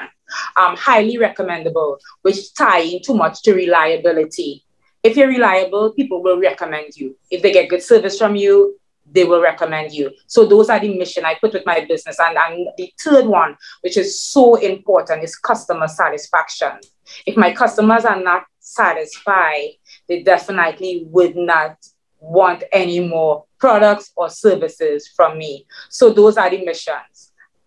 um, 0.58 0.76
highly 0.76 1.18
recommendable, 1.18 2.00
which 2.22 2.54
tie 2.54 2.82
in 2.82 3.02
too 3.02 3.14
much 3.14 3.42
to 3.44 3.54
reliability. 3.54 4.64
If 5.04 5.16
you're 5.16 5.28
reliable, 5.28 5.92
people 5.92 6.22
will 6.22 6.40
recommend 6.40 6.96
you. 6.96 7.16
If 7.32 7.42
they 7.42 7.52
get 7.52 7.70
good 7.70 7.84
service 7.84 8.18
from 8.18 8.36
you, 8.36 8.79
they 9.12 9.24
will 9.24 9.42
recommend 9.42 9.92
you. 9.92 10.12
So 10.28 10.46
those 10.46 10.70
are 10.70 10.80
the 10.80 10.98
mission 10.98 11.26
I 11.26 11.36
put 11.36 11.54
with 11.54 11.66
my 11.66 11.86
business. 11.86 12.18
And, 12.20 12.38
and 12.38 12.68
the 12.78 12.92
third 13.00 13.26
one, 13.26 13.58
which 13.82 13.98
is 13.98 14.20
so 14.20 14.56
important, 14.56 15.24
is 15.24 15.36
customer 15.36 15.88
satisfaction. 15.88 16.80
If 17.26 17.36
my 17.38 17.54
customers 17.54 18.06
are 18.06 18.22
not 18.22 18.44
satisfied, 18.60 19.72
they 20.08 20.24
definitely 20.24 21.04
would 21.08 21.36
not 21.36 21.78
want 22.20 22.64
any 22.72 23.00
more 23.00 23.46
products 23.60 24.12
or 24.16 24.30
services 24.30 25.08
from 25.16 25.38
me. 25.38 25.66
So 25.90 26.12
those 26.12 26.38
are 26.38 26.50
the 26.50 26.64
missions. 26.64 27.19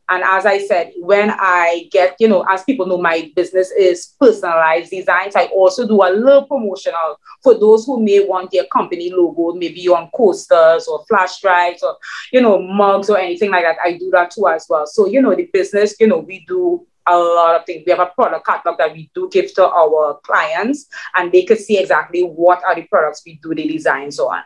And 0.08 0.22
as 0.24 0.46
I 0.46 0.58
said, 0.58 0.92
when 0.98 1.30
I 1.30 1.88
get, 1.90 2.16
you 2.18 2.28
know, 2.28 2.44
as 2.50 2.64
people 2.64 2.86
know, 2.86 2.98
my 2.98 3.32
business 3.34 3.70
is 3.70 4.14
personalized 4.20 4.90
designs. 4.90 5.36
I 5.36 5.46
also 5.46 5.86
do 5.86 6.02
a 6.02 6.10
little 6.10 6.44
promotional 6.46 7.18
for 7.42 7.58
those 7.58 7.86
who 7.86 8.02
may 8.02 8.24
want 8.24 8.50
their 8.50 8.64
company 8.72 9.10
logo, 9.10 9.56
maybe 9.56 9.88
on 9.88 10.10
coasters 10.14 10.86
or 10.86 11.04
flash 11.08 11.40
drives 11.40 11.82
or, 11.82 11.96
you 12.32 12.40
know, 12.40 12.60
mugs 12.60 13.08
or 13.08 13.18
anything 13.18 13.50
like 13.50 13.64
that. 13.64 13.76
I 13.82 13.92
do 13.96 14.10
that 14.12 14.32
too 14.32 14.48
as 14.48 14.66
well. 14.68 14.86
So, 14.86 15.06
you 15.06 15.22
know, 15.22 15.34
the 15.34 15.48
business, 15.52 15.94
you 15.98 16.08
know, 16.08 16.18
we 16.18 16.44
do 16.46 16.86
a 17.06 17.16
lot 17.16 17.56
of 17.56 17.66
things. 17.66 17.82
We 17.86 17.90
have 17.90 18.00
a 18.00 18.06
product 18.06 18.46
catalog 18.46 18.78
that 18.78 18.92
we 18.92 19.10
do 19.14 19.28
give 19.32 19.54
to 19.54 19.68
our 19.68 20.20
clients, 20.24 20.86
and 21.16 21.32
they 21.32 21.44
could 21.44 21.58
see 21.58 21.78
exactly 21.78 22.22
what 22.22 22.62
are 22.64 22.74
the 22.74 22.82
products 22.82 23.22
we 23.26 23.40
do 23.42 23.54
the 23.54 23.66
designs 23.66 24.18
on 24.18 24.42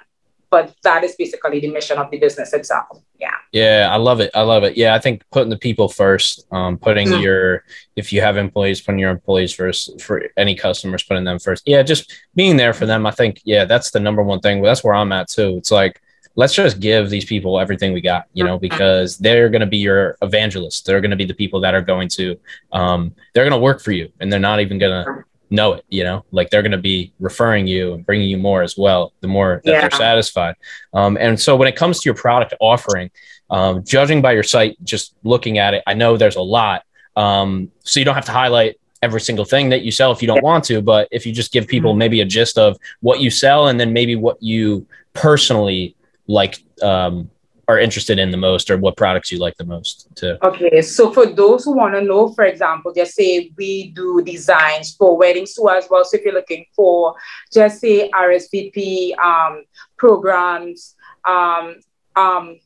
but 0.50 0.74
that 0.82 1.04
is 1.04 1.14
basically 1.16 1.60
the 1.60 1.70
mission 1.70 1.98
of 1.98 2.10
the 2.10 2.18
business 2.18 2.52
itself. 2.52 3.02
Yeah. 3.18 3.34
Yeah, 3.52 3.88
I 3.90 3.96
love 3.96 4.20
it. 4.20 4.30
I 4.34 4.42
love 4.42 4.64
it. 4.64 4.76
Yeah, 4.76 4.94
I 4.94 4.98
think 4.98 5.24
putting 5.30 5.50
the 5.50 5.58
people 5.58 5.88
first, 5.88 6.46
um, 6.52 6.78
putting 6.78 7.08
mm-hmm. 7.08 7.22
your 7.22 7.64
if 7.96 8.12
you 8.12 8.20
have 8.20 8.36
employees, 8.36 8.80
putting 8.80 8.98
your 8.98 9.10
employees 9.10 9.52
first 9.52 10.00
for 10.00 10.22
any 10.36 10.54
customers, 10.54 11.02
putting 11.02 11.24
them 11.24 11.38
first. 11.38 11.62
Yeah, 11.66 11.82
just 11.82 12.12
being 12.34 12.56
there 12.56 12.74
for 12.74 12.86
them. 12.86 13.06
I 13.06 13.10
think 13.10 13.40
yeah, 13.44 13.64
that's 13.64 13.90
the 13.90 14.00
number 14.00 14.22
one 14.22 14.40
thing. 14.40 14.62
That's 14.62 14.84
where 14.84 14.94
I'm 14.94 15.12
at 15.12 15.28
too. 15.28 15.56
It's 15.56 15.70
like 15.70 16.00
let's 16.36 16.54
just 16.54 16.80
give 16.80 17.10
these 17.10 17.24
people 17.24 17.58
everything 17.58 17.92
we 17.92 18.00
got, 18.00 18.26
you 18.34 18.44
know, 18.44 18.56
mm-hmm. 18.56 18.68
because 18.68 19.18
they're 19.18 19.48
going 19.48 19.60
to 19.60 19.66
be 19.66 19.78
your 19.78 20.16
evangelists. 20.22 20.82
They're 20.82 21.00
going 21.00 21.10
to 21.10 21.16
be 21.16 21.24
the 21.24 21.34
people 21.34 21.60
that 21.60 21.74
are 21.74 21.82
going 21.82 22.08
to, 22.10 22.38
um, 22.72 23.14
they're 23.34 23.48
going 23.48 23.58
to 23.58 23.64
work 23.64 23.80
for 23.80 23.92
you, 23.92 24.12
and 24.20 24.30
they're 24.30 24.38
not 24.38 24.60
even 24.60 24.78
going 24.78 25.04
to 25.04 25.24
know 25.50 25.74
it 25.74 25.84
you 25.88 26.02
know 26.02 26.24
like 26.32 26.50
they're 26.50 26.62
going 26.62 26.72
to 26.72 26.78
be 26.78 27.12
referring 27.20 27.66
you 27.66 27.94
and 27.94 28.04
bringing 28.04 28.28
you 28.28 28.36
more 28.36 28.62
as 28.62 28.76
well 28.76 29.12
the 29.20 29.28
more 29.28 29.60
that 29.64 29.70
yeah. 29.70 29.80
they're 29.80 29.90
satisfied 29.90 30.54
um, 30.92 31.16
and 31.20 31.38
so 31.38 31.56
when 31.56 31.68
it 31.68 31.76
comes 31.76 32.00
to 32.00 32.08
your 32.08 32.14
product 32.14 32.54
offering 32.60 33.10
um, 33.50 33.84
judging 33.84 34.20
by 34.20 34.32
your 34.32 34.42
site 34.42 34.76
just 34.82 35.14
looking 35.22 35.58
at 35.58 35.74
it 35.74 35.82
i 35.86 35.94
know 35.94 36.16
there's 36.16 36.36
a 36.36 36.42
lot 36.42 36.84
um, 37.16 37.70
so 37.82 38.00
you 38.00 38.04
don't 38.04 38.14
have 38.14 38.26
to 38.26 38.32
highlight 38.32 38.78
every 39.02 39.20
single 39.20 39.44
thing 39.44 39.68
that 39.68 39.82
you 39.82 39.90
sell 39.90 40.10
if 40.10 40.20
you 40.20 40.26
don't 40.26 40.36
yeah. 40.36 40.42
want 40.42 40.64
to 40.64 40.82
but 40.82 41.08
if 41.10 41.26
you 41.26 41.32
just 41.32 41.52
give 41.52 41.66
people 41.66 41.92
mm-hmm. 41.92 41.98
maybe 41.98 42.20
a 42.20 42.24
gist 42.24 42.58
of 42.58 42.76
what 43.00 43.20
you 43.20 43.30
sell 43.30 43.68
and 43.68 43.78
then 43.78 43.92
maybe 43.92 44.16
what 44.16 44.42
you 44.42 44.86
personally 45.12 45.94
like 46.26 46.58
um, 46.82 47.30
are 47.68 47.78
interested 47.78 48.18
in 48.18 48.30
the 48.30 48.36
most 48.36 48.70
or 48.70 48.78
what 48.78 48.96
products 48.96 49.32
you 49.32 49.38
like 49.38 49.56
the 49.56 49.64
most 49.64 50.08
too. 50.14 50.38
Okay, 50.42 50.80
so 50.82 51.12
for 51.12 51.26
those 51.26 51.64
who 51.64 51.72
want 51.74 51.94
to 51.94 52.00
know, 52.00 52.32
for 52.32 52.44
example, 52.44 52.92
just 52.94 53.14
say 53.14 53.50
we 53.56 53.90
do 53.90 54.22
designs 54.22 54.94
for 54.94 55.16
weddings 55.16 55.54
too 55.54 55.68
as 55.68 55.86
well. 55.90 56.04
So 56.04 56.16
if 56.16 56.24
you're 56.24 56.34
looking 56.34 56.64
for 56.74 57.14
just 57.52 57.80
say 57.80 58.08
RSVP 58.10 59.18
um, 59.18 59.64
programs, 59.96 60.94
um, 61.24 61.76
um, 62.14 62.60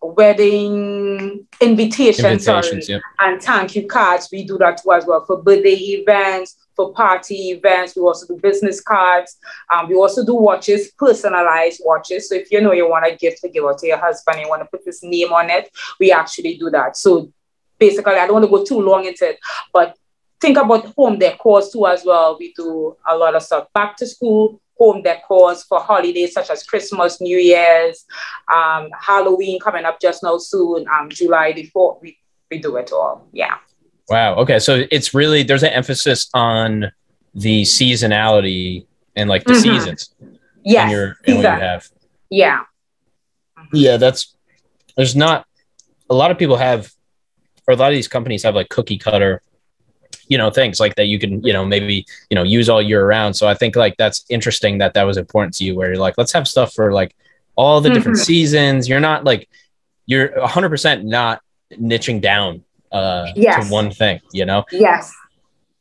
wedding 0.00 1.46
invitations, 1.60 2.46
invitations 2.46 2.86
sorry, 2.86 3.02
and 3.18 3.42
thank 3.42 3.76
you 3.76 3.86
cards, 3.86 4.28
we 4.32 4.44
do 4.44 4.56
that 4.58 4.80
too 4.82 4.92
as 4.92 5.04
well 5.04 5.24
for 5.26 5.42
birthday 5.42 5.74
events, 5.74 6.65
for 6.76 6.92
party 6.92 7.50
events. 7.50 7.96
We 7.96 8.02
also 8.02 8.26
do 8.26 8.40
business 8.40 8.80
cards. 8.80 9.38
Um, 9.72 9.88
we 9.88 9.96
also 9.96 10.24
do 10.24 10.34
watches, 10.34 10.92
personalized 10.98 11.80
watches. 11.84 12.28
So 12.28 12.34
if 12.36 12.52
you 12.52 12.60
know 12.60 12.72
you 12.72 12.88
want 12.88 13.06
a 13.06 13.16
gift 13.16 13.40
to 13.40 13.48
give 13.48 13.64
out 13.64 13.78
to 13.78 13.86
your 13.86 13.98
husband, 13.98 14.40
you 14.40 14.48
want 14.48 14.62
to 14.62 14.68
put 14.68 14.84
his 14.84 15.02
name 15.02 15.32
on 15.32 15.50
it, 15.50 15.70
we 15.98 16.12
actually 16.12 16.56
do 16.58 16.70
that. 16.70 16.96
So 16.96 17.32
basically, 17.78 18.14
I 18.14 18.26
don't 18.26 18.34
want 18.34 18.44
to 18.44 18.50
go 18.50 18.64
too 18.64 18.80
long 18.80 19.06
into 19.06 19.30
it, 19.30 19.38
but 19.72 19.96
think 20.40 20.58
about 20.58 20.86
home 20.94 21.18
decor 21.18 21.62
too 21.62 21.86
as 21.86 22.04
well. 22.04 22.36
We 22.38 22.52
do 22.54 22.96
a 23.08 23.16
lot 23.16 23.34
of 23.34 23.42
stuff. 23.42 23.68
Back 23.72 23.96
to 23.98 24.06
school, 24.06 24.60
home 24.78 25.02
decors 25.02 25.66
for 25.66 25.80
holidays 25.80 26.32
such 26.32 26.50
as 26.50 26.62
Christmas, 26.62 27.20
New 27.20 27.38
Year's, 27.38 28.04
um, 28.54 28.88
Halloween 28.98 29.58
coming 29.60 29.84
up 29.84 30.00
just 30.00 30.22
now 30.22 30.38
soon, 30.38 30.86
um, 30.88 31.08
July 31.08 31.52
the 31.52 31.70
4th. 31.74 32.02
We, 32.02 32.18
we 32.50 32.58
do 32.58 32.76
it 32.76 32.92
all. 32.92 33.26
Yeah. 33.32 33.56
Wow. 34.08 34.36
Okay. 34.36 34.58
So 34.58 34.84
it's 34.90 35.14
really 35.14 35.42
there's 35.42 35.62
an 35.62 35.72
emphasis 35.72 36.28
on 36.34 36.92
the 37.34 37.62
seasonality 37.62 38.86
and 39.14 39.28
like 39.28 39.44
the 39.44 39.54
mm-hmm. 39.54 39.62
seasons. 39.62 40.14
Yeah. 40.64 40.90
Your, 40.90 41.16
and 41.26 41.36
what 41.36 41.42
you 41.42 41.48
have. 41.48 41.88
Yeah. 42.30 42.60
Yeah, 43.72 43.96
that's 43.96 44.34
there's 44.96 45.16
not 45.16 45.46
a 46.08 46.14
lot 46.14 46.30
of 46.30 46.38
people 46.38 46.56
have, 46.56 46.92
or 47.66 47.74
a 47.74 47.76
lot 47.76 47.88
of 47.88 47.94
these 47.94 48.08
companies 48.08 48.44
have 48.44 48.54
like 48.54 48.68
cookie 48.68 48.98
cutter 48.98 49.42
you 50.28 50.38
know 50.38 50.50
things 50.50 50.80
like 50.80 50.94
that 50.96 51.06
you 51.06 51.18
can 51.18 51.42
you 51.44 51.52
know 51.52 51.64
maybe 51.64 52.06
you 52.30 52.34
know 52.34 52.42
use 52.42 52.68
all 52.68 52.82
year 52.82 53.06
round 53.06 53.36
so 53.36 53.46
i 53.46 53.54
think 53.54 53.76
like 53.76 53.96
that's 53.96 54.24
interesting 54.28 54.78
that 54.78 54.94
that 54.94 55.04
was 55.04 55.16
important 55.16 55.54
to 55.54 55.64
you 55.64 55.74
where 55.74 55.88
you're 55.88 56.00
like 56.00 56.14
let's 56.18 56.32
have 56.32 56.48
stuff 56.48 56.72
for 56.72 56.92
like 56.92 57.14
all 57.54 57.80
the 57.80 57.90
different 57.90 58.16
mm-hmm. 58.16 58.24
seasons 58.24 58.88
you're 58.88 59.00
not 59.00 59.24
like 59.24 59.48
you're 60.06 60.28
100% 60.28 61.04
not 61.04 61.40
niching 61.72 62.20
down 62.20 62.62
uh 62.92 63.26
yes. 63.34 63.66
to 63.66 63.72
one 63.72 63.90
thing 63.90 64.20
you 64.32 64.44
know 64.44 64.64
yes 64.70 65.14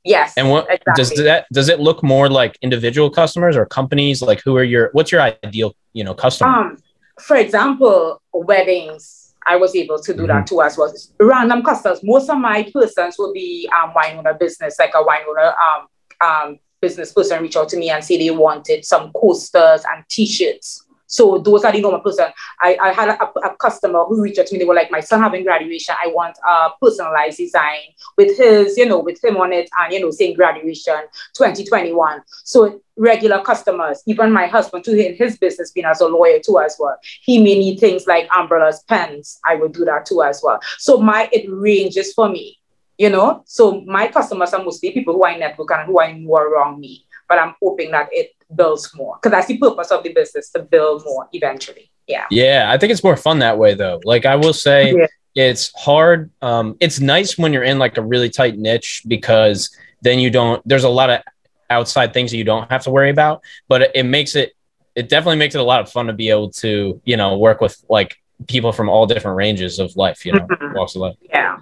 yes 0.03 0.33
and 0.37 0.49
what 0.49 0.65
exactly. 0.69 0.93
does 0.95 1.09
that 1.23 1.45
does 1.51 1.69
it 1.69 1.79
look 1.79 2.03
more 2.03 2.29
like 2.29 2.57
individual 2.61 3.09
customers 3.09 3.55
or 3.55 3.65
companies 3.65 4.21
like 4.21 4.41
who 4.43 4.55
are 4.55 4.63
your 4.63 4.89
what's 4.93 5.11
your 5.11 5.21
ideal 5.21 5.75
you 5.93 6.03
know 6.03 6.13
customer 6.13 6.49
um 6.49 6.77
for 7.19 7.35
example 7.35 8.21
weddings 8.33 9.25
I 9.47 9.55
was 9.57 9.75
able 9.75 9.99
to 9.99 10.13
do 10.13 10.19
mm-hmm. 10.19 10.27
that 10.27 10.47
too 10.47 10.61
as 10.61 10.77
well. 10.77 10.91
Random 11.19 11.61
customers. 11.61 12.01
Most 12.03 12.29
of 12.29 12.39
my 12.39 12.69
persons 12.73 13.15
will 13.17 13.31
be 13.31 13.69
um, 13.75 13.93
wine 13.93 14.17
owner 14.17 14.33
business, 14.33 14.77
like 14.79 14.93
a 14.95 15.03
wine 15.03 15.21
owner 15.29 15.53
um, 15.53 15.87
um, 16.27 16.59
business 16.81 17.13
person 17.13 17.41
reach 17.41 17.55
out 17.55 17.69
to 17.69 17.77
me 17.77 17.89
and 17.89 18.03
say 18.03 18.17
they 18.17 18.31
wanted 18.31 18.85
some 18.85 19.11
coasters 19.13 19.83
and 19.93 20.03
t-shirts. 20.09 20.84
So 21.07 21.37
those 21.37 21.63
are 21.63 21.71
the 21.71 21.81
normal 21.81 22.01
person. 22.01 22.27
I, 22.61 22.77
I 22.81 22.91
had 22.91 23.09
a, 23.09 23.23
a, 23.39 23.55
customer 23.55 24.03
who 24.05 24.21
reached 24.21 24.39
out 24.39 24.47
to 24.47 24.53
me. 24.53 24.59
They 24.59 24.65
were 24.65 24.73
like, 24.73 24.91
my 24.91 24.99
son 24.99 25.21
having 25.21 25.43
graduation. 25.43 25.95
I 26.03 26.07
want 26.07 26.37
a 26.47 26.69
personalized 26.81 27.37
design 27.37 27.79
with 28.17 28.37
his, 28.37 28.77
you 28.77 28.85
know, 28.85 28.99
with 28.99 29.23
him 29.23 29.37
on 29.37 29.53
it 29.53 29.69
and, 29.79 29.93
you 29.93 29.99
know, 29.99 30.11
saying 30.11 30.35
graduation 30.35 30.95
2021. 31.33 32.21
So 32.43 32.81
regular 32.97 33.41
customers, 33.41 34.01
even 34.07 34.31
my 34.31 34.47
husband 34.47 34.83
too, 34.85 34.95
in 34.95 35.15
his 35.15 35.37
business 35.37 35.71
being 35.71 35.85
as 35.85 36.01
a 36.01 36.07
lawyer 36.07 36.39
too 36.39 36.59
as 36.59 36.75
well. 36.79 36.97
He 37.21 37.37
may 37.37 37.57
need 37.57 37.79
things 37.79 38.07
like 38.07 38.27
umbrellas, 38.35 38.83
pens. 38.87 39.39
I 39.45 39.55
would 39.55 39.73
do 39.73 39.85
that 39.85 40.05
too 40.05 40.23
as 40.23 40.41
well. 40.43 40.59
So 40.77 40.97
my, 40.97 41.29
it 41.31 41.45
ranges 41.49 42.13
for 42.13 42.29
me, 42.29 42.59
you 42.97 43.09
know? 43.09 43.43
So 43.45 43.81
my 43.81 44.07
customers 44.07 44.53
are 44.53 44.63
mostly 44.63 44.91
people 44.91 45.13
who 45.13 45.25
I 45.25 45.37
network 45.37 45.71
and 45.71 45.87
who 45.87 45.99
I 45.99 46.13
know 46.13 46.35
around 46.35 46.79
me 46.79 47.05
but 47.27 47.39
I'm 47.39 47.55
hoping 47.61 47.91
that 47.91 48.09
it 48.11 48.34
builds 48.53 48.93
more 48.95 49.17
because 49.17 49.31
that's 49.31 49.47
the 49.47 49.57
purpose 49.57 49.91
of 49.91 50.03
the 50.03 50.13
business 50.13 50.49
to 50.51 50.59
build 50.59 51.03
more 51.05 51.27
eventually. 51.33 51.89
Yeah. 52.07 52.25
Yeah. 52.29 52.67
I 52.69 52.77
think 52.77 52.91
it's 52.91 53.03
more 53.03 53.17
fun 53.17 53.39
that 53.39 53.57
way 53.57 53.73
though. 53.73 53.99
Like 54.03 54.25
I 54.25 54.35
will 54.35 54.53
say 54.53 54.93
yeah. 54.93 55.07
it's 55.33 55.71
hard. 55.75 56.31
Um, 56.41 56.77
it's 56.79 56.99
nice 56.99 57.37
when 57.37 57.53
you're 57.53 57.63
in 57.63 57.79
like 57.79 57.97
a 57.97 58.01
really 58.01 58.29
tight 58.29 58.57
niche 58.57 59.03
because 59.07 59.75
then 60.01 60.19
you 60.19 60.29
don't, 60.29 60.61
there's 60.67 60.83
a 60.83 60.89
lot 60.89 61.09
of 61.09 61.21
outside 61.69 62.13
things 62.13 62.31
that 62.31 62.37
you 62.37 62.43
don't 62.43 62.69
have 62.69 62.83
to 62.83 62.91
worry 62.91 63.09
about, 63.09 63.41
but 63.67 63.83
it, 63.83 63.91
it 63.95 64.03
makes 64.03 64.35
it, 64.35 64.53
it 64.93 65.09
definitely 65.09 65.37
makes 65.37 65.55
it 65.55 65.61
a 65.61 65.63
lot 65.63 65.81
of 65.81 65.91
fun 65.91 66.07
to 66.07 66.13
be 66.13 66.29
able 66.29 66.51
to, 66.51 67.01
you 67.05 67.17
know, 67.17 67.37
work 67.37 67.59
with 67.59 67.83
like 67.89 68.17
people 68.47 68.71
from 68.71 68.87
all 68.87 69.05
different 69.05 69.35
ranges 69.35 69.79
of 69.79 69.95
life, 69.95 70.25
you 70.25 70.33
know, 70.33 70.39
mm-hmm. 70.39 70.75
walks 70.75 70.95
of 70.95 71.01
life. 71.01 71.15
Yeah. 71.21 71.57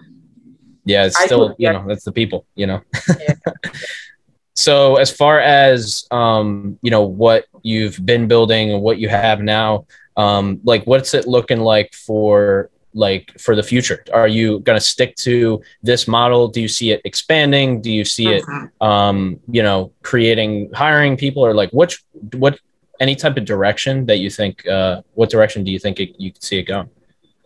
Yeah. 0.85 1.05
It's 1.05 1.19
still, 1.19 1.55
you 1.57 1.71
know, 1.71 1.85
that's 1.87 2.03
the 2.03 2.11
people, 2.11 2.45
you 2.55 2.67
know. 2.67 2.81
Yeah. 3.19 3.35
so 4.55 4.97
as 4.97 5.11
far 5.11 5.39
as 5.39 6.05
um, 6.11 6.77
you 6.81 6.91
know 6.91 7.03
what 7.03 7.45
you've 7.61 8.05
been 8.05 8.27
building 8.27 8.71
and 8.71 8.81
what 8.81 8.97
you 8.97 9.09
have 9.09 9.41
now 9.41 9.85
um, 10.17 10.59
like 10.63 10.85
what's 10.85 11.13
it 11.13 11.27
looking 11.27 11.59
like 11.59 11.93
for 11.93 12.69
like 12.93 13.33
for 13.39 13.55
the 13.55 13.63
future? 13.63 14.03
Are 14.13 14.27
you 14.27 14.59
going 14.59 14.77
to 14.77 14.83
stick 14.83 15.15
to 15.17 15.61
this 15.81 16.07
model? 16.07 16.47
Do 16.47 16.61
you 16.61 16.67
see 16.67 16.91
it 16.91 17.01
expanding? 17.05 17.81
Do 17.81 17.91
you 17.91 18.05
see 18.05 18.27
it 18.27 18.43
mm-hmm. 18.43 18.85
um, 18.85 19.39
you 19.49 19.63
know 19.63 19.91
creating 20.03 20.71
hiring 20.73 21.17
people? 21.17 21.45
Or 21.45 21.53
like 21.53 21.71
which 21.71 22.03
what 22.33 22.59
any 22.99 23.15
type 23.15 23.37
of 23.37 23.45
direction 23.45 24.05
that 24.05 24.17
you 24.17 24.29
think 24.29 24.67
uh, 24.67 25.01
what 25.13 25.29
direction 25.29 25.63
do 25.63 25.71
you 25.71 25.79
think 25.79 25.99
it, 25.99 26.15
you 26.19 26.31
could 26.31 26.43
see 26.43 26.59
it 26.59 26.63
going? 26.63 26.89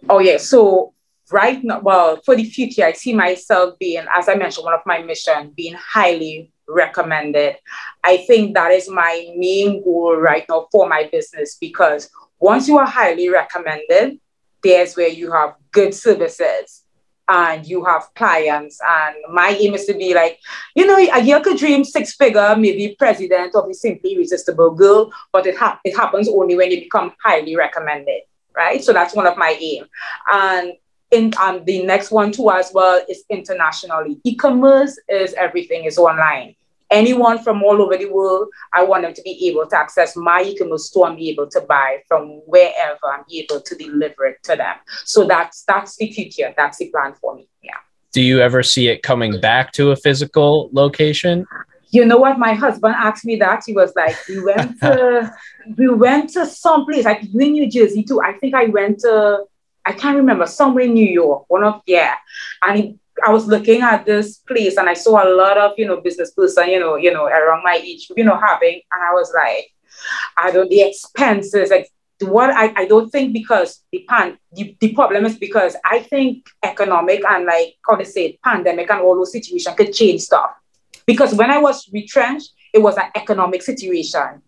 Oh 0.09 0.19
yeah. 0.19 0.37
So 0.37 0.93
right 1.29 1.61
now 1.61 1.79
well 1.79 2.21
for 2.23 2.37
the 2.37 2.45
future 2.45 2.85
i 2.85 2.93
see 2.93 3.13
myself 3.13 3.77
being 3.79 4.05
as 4.17 4.29
i 4.29 4.33
mentioned 4.33 4.63
one 4.63 4.73
of 4.73 4.79
my 4.85 5.01
mission 5.01 5.51
being 5.57 5.73
highly 5.73 6.49
recommended. 6.67 7.55
I 8.03 8.17
think 8.17 8.53
that 8.55 8.71
is 8.71 8.89
my 8.89 9.27
main 9.35 9.83
goal 9.83 10.15
right 10.15 10.45
now 10.49 10.67
for 10.71 10.87
my 10.87 11.09
business 11.11 11.57
because 11.59 12.09
once 12.39 12.67
you 12.67 12.77
are 12.77 12.85
highly 12.85 13.29
recommended, 13.29 14.19
there's 14.63 14.95
where 14.95 15.09
you 15.09 15.31
have 15.31 15.55
good 15.71 15.93
services 15.93 16.83
and 17.27 17.65
you 17.65 17.83
have 17.83 18.13
clients. 18.15 18.79
And 18.87 19.15
my 19.29 19.49
aim 19.49 19.73
is 19.73 19.85
to 19.85 19.93
be 19.93 20.13
like, 20.13 20.39
you 20.75 20.85
know, 20.85 20.97
a 20.97 21.25
girl 21.25 21.41
could 21.41 21.57
dream 21.57 21.83
six 21.83 22.15
figure, 22.15 22.55
maybe 22.55 22.95
president 22.97 23.55
of 23.55 23.69
a 23.69 23.73
Simply 23.73 24.15
Irresistible 24.15 24.71
Girl, 24.71 25.11
but 25.31 25.45
it, 25.45 25.57
ha- 25.57 25.79
it 25.83 25.95
happens 25.95 26.29
only 26.29 26.55
when 26.55 26.71
you 26.71 26.79
become 26.79 27.13
highly 27.23 27.55
recommended, 27.55 28.21
right? 28.55 28.83
So 28.83 28.93
that's 28.93 29.15
one 29.15 29.27
of 29.27 29.37
my 29.37 29.57
aim. 29.59 29.85
And 30.31 30.73
in 31.11 31.31
um, 31.41 31.63
the 31.65 31.83
next 31.83 32.11
one 32.11 32.31
too 32.31 32.49
as 32.51 32.71
well 32.73 33.01
is 33.07 33.23
internationally. 33.29 34.19
E-commerce 34.23 34.99
is 35.07 35.33
everything 35.33 35.85
is 35.85 35.97
online. 35.97 36.55
Anyone 36.89 37.39
from 37.39 37.63
all 37.63 37.81
over 37.81 37.97
the 37.97 38.09
world, 38.09 38.47
I 38.73 38.83
want 38.83 39.03
them 39.03 39.13
to 39.13 39.21
be 39.21 39.49
able 39.49 39.67
to 39.67 39.77
access 39.77 40.15
my 40.15 40.41
e-commerce 40.41 40.87
store 40.87 41.07
and 41.07 41.17
be 41.17 41.29
able 41.29 41.47
to 41.47 41.61
buy 41.61 41.97
from 42.07 42.41
wherever 42.45 43.07
I'm 43.11 43.25
able 43.31 43.59
to 43.59 43.75
deliver 43.75 44.25
it 44.25 44.37
to 44.43 44.55
them. 44.55 44.75
So 45.03 45.27
that's 45.27 45.63
that's 45.63 45.97
the 45.97 46.11
future. 46.11 46.53
That's 46.55 46.77
the 46.77 46.89
plan 46.89 47.13
for 47.13 47.35
me. 47.35 47.49
Yeah. 47.61 47.71
Do 48.13 48.21
you 48.21 48.39
ever 48.39 48.63
see 48.63 48.87
it 48.87 49.03
coming 49.03 49.39
back 49.41 49.73
to 49.73 49.91
a 49.91 49.97
physical 49.97 50.69
location? 50.71 51.45
You 51.89 52.05
know 52.05 52.17
what? 52.17 52.39
My 52.39 52.53
husband 52.53 52.95
asked 52.97 53.25
me 53.25 53.35
that. 53.37 53.63
He 53.65 53.73
was 53.73 53.93
like, 53.95 54.15
we 54.27 54.43
went 54.43 54.79
to 54.79 55.31
we 55.77 55.89
went 55.89 56.29
to 56.31 56.45
some 56.45 56.85
place, 56.85 57.03
like 57.03 57.23
in 57.23 57.51
New 57.51 57.69
Jersey 57.69 58.03
too. 58.03 58.21
I 58.21 58.33
think 58.33 58.55
I 58.55 58.65
went 58.65 58.99
to 58.99 59.43
I 59.87 59.93
can't 59.93 60.17
remember, 60.17 60.45
somewhere 60.45 60.83
in 60.83 60.93
New 60.93 61.07
York, 61.07 61.45
one 61.47 61.63
of, 61.63 61.81
yeah. 61.85 62.15
And 62.61 62.77
he, 62.77 62.99
I 63.25 63.31
was 63.31 63.47
looking 63.47 63.81
at 63.81 64.05
this 64.05 64.37
place 64.39 64.75
and 64.77 64.89
I 64.89 64.93
saw 64.93 65.23
a 65.23 65.31
lot 65.33 65.57
of, 65.57 65.71
you 65.77 65.87
know, 65.87 66.01
business 66.01 66.31
person, 66.31 66.69
you 66.69 66.79
know, 66.79 66.97
you 66.97 67.11
know, 67.11 67.25
around 67.25 67.63
my 67.63 67.79
age, 67.81 68.11
you 68.15 68.25
know, 68.25 68.37
having, 68.37 68.81
and 68.91 69.01
I 69.01 69.13
was 69.13 69.31
like, 69.33 69.71
I 70.37 70.51
don't, 70.51 70.69
the 70.69 70.81
expenses, 70.81 71.69
like 71.69 71.89
what 72.19 72.49
I, 72.49 72.73
I 72.75 72.85
don't 72.85 73.09
think 73.09 73.33
because 73.33 73.83
the 73.91 74.05
pan 74.09 74.37
the, 74.51 74.75
the 74.79 74.93
problem 74.93 75.25
is 75.25 75.37
because 75.37 75.75
I 75.85 75.99
think 75.99 76.47
economic 76.63 77.23
and 77.25 77.45
like 77.45 77.75
how 77.87 77.95
to 77.95 78.05
say 78.05 78.39
pandemic 78.43 78.89
and 78.89 79.01
all 79.01 79.15
those 79.15 79.31
situations 79.31 79.75
could 79.75 79.93
change 79.93 80.21
stuff. 80.21 80.51
Because 81.05 81.33
when 81.33 81.51
I 81.51 81.59
was 81.59 81.89
retrenched, 81.93 82.51
it 82.73 82.79
was 82.79 82.97
an 82.97 83.09
economic 83.15 83.61
situation. 83.61 84.41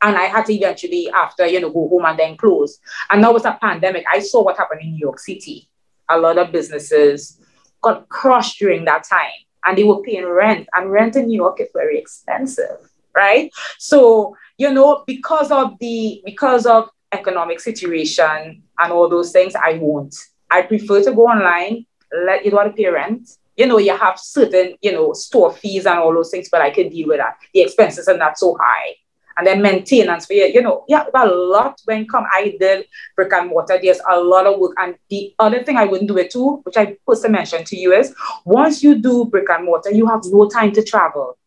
And 0.00 0.16
I 0.16 0.24
had 0.24 0.46
to 0.46 0.54
eventually, 0.54 1.10
after, 1.10 1.46
you 1.46 1.60
know, 1.60 1.70
go 1.70 1.88
home 1.88 2.04
and 2.04 2.18
then 2.18 2.36
close. 2.36 2.78
And 3.10 3.20
now 3.20 3.32
with 3.32 3.44
a 3.44 3.58
pandemic, 3.60 4.04
I 4.12 4.20
saw 4.20 4.42
what 4.44 4.56
happened 4.56 4.82
in 4.82 4.92
New 4.92 4.98
York 4.98 5.18
City. 5.18 5.68
A 6.08 6.18
lot 6.18 6.38
of 6.38 6.52
businesses 6.52 7.40
got 7.82 8.08
crushed 8.08 8.58
during 8.58 8.84
that 8.84 9.04
time 9.04 9.30
and 9.64 9.76
they 9.76 9.84
were 9.84 10.02
paying 10.02 10.26
rent. 10.26 10.68
And 10.72 10.90
rent 10.90 11.16
in 11.16 11.26
New 11.26 11.36
York 11.36 11.60
is 11.60 11.68
very 11.74 11.98
expensive, 11.98 12.90
right? 13.14 13.50
So, 13.78 14.36
you 14.56 14.72
know, 14.72 15.04
because 15.06 15.50
of 15.50 15.78
the 15.80 16.22
because 16.24 16.66
of 16.66 16.90
economic 17.12 17.60
situation 17.60 18.62
and 18.78 18.92
all 18.92 19.08
those 19.08 19.32
things, 19.32 19.54
I 19.54 19.74
won't. 19.74 20.14
I 20.50 20.62
prefer 20.62 21.02
to 21.02 21.12
go 21.12 21.26
online, 21.26 21.86
let 22.26 22.44
you 22.44 22.52
know 22.52 22.64
to 22.64 22.70
pay 22.70 22.88
rent. 22.88 23.28
You 23.56 23.66
know, 23.66 23.78
you 23.78 23.96
have 23.96 24.18
certain, 24.20 24.76
you 24.80 24.92
know, 24.92 25.12
store 25.12 25.52
fees 25.52 25.86
and 25.86 25.98
all 25.98 26.14
those 26.14 26.30
things, 26.30 26.48
but 26.48 26.60
I 26.60 26.70
can 26.70 26.88
deal 26.88 27.08
with 27.08 27.18
that. 27.18 27.36
The 27.52 27.62
expenses 27.62 28.06
are 28.06 28.16
not 28.16 28.38
so 28.38 28.56
high 28.60 28.94
and 29.38 29.46
then 29.46 29.62
maintenance 29.62 30.26
for 30.26 30.32
you. 30.32 30.46
You 30.46 30.62
know, 30.62 30.84
yeah, 30.88 31.04
a 31.14 31.26
lot 31.26 31.80
when 31.84 32.06
come. 32.06 32.26
I 32.32 32.56
did 32.58 32.86
brick 33.14 33.32
and 33.32 33.48
mortar. 33.48 33.78
There's 33.80 34.00
a 34.10 34.18
lot 34.20 34.46
of 34.46 34.58
work. 34.58 34.74
And 34.78 34.96
the 35.08 35.32
other 35.38 35.62
thing 35.62 35.76
I 35.76 35.84
wouldn't 35.84 36.08
do 36.08 36.18
it 36.18 36.30
too, 36.30 36.60
which 36.64 36.76
I 36.76 36.96
put 37.06 37.22
to 37.22 37.28
mention 37.28 37.64
to 37.64 37.76
you 37.76 37.92
is 37.92 38.14
once 38.44 38.82
you 38.82 38.96
do 38.96 39.26
brick 39.26 39.48
and 39.48 39.64
mortar, 39.64 39.92
you 39.92 40.06
have 40.06 40.22
no 40.24 40.48
time 40.48 40.72
to 40.72 40.82
travel. 40.82 41.38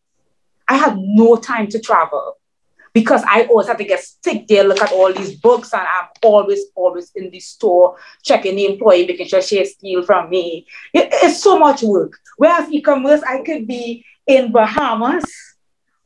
I 0.66 0.76
had 0.76 0.96
no 0.96 1.36
time 1.36 1.68
to 1.68 1.80
travel 1.80 2.38
because 2.94 3.22
I 3.26 3.44
always 3.44 3.68
have 3.68 3.78
to 3.78 3.84
get 3.84 4.00
stick 4.00 4.46
there, 4.48 4.64
look 4.64 4.80
at 4.80 4.92
all 4.92 5.12
these 5.12 5.34
books, 5.36 5.72
and 5.72 5.82
I'm 5.82 6.08
always, 6.22 6.60
always 6.74 7.10
in 7.14 7.30
the 7.30 7.40
store 7.40 7.96
checking 8.22 8.56
the 8.56 8.66
employee, 8.66 9.06
making 9.06 9.28
sure 9.28 9.42
she 9.42 9.62
steal 9.64 10.02
from 10.02 10.30
me. 10.30 10.66
It, 10.94 11.08
it's 11.12 11.42
so 11.42 11.58
much 11.58 11.82
work. 11.82 12.18
Whereas 12.36 12.70
e-commerce, 12.70 13.22
I 13.22 13.42
could 13.42 13.66
be 13.66 14.04
in 14.26 14.52
Bahamas 14.52 15.24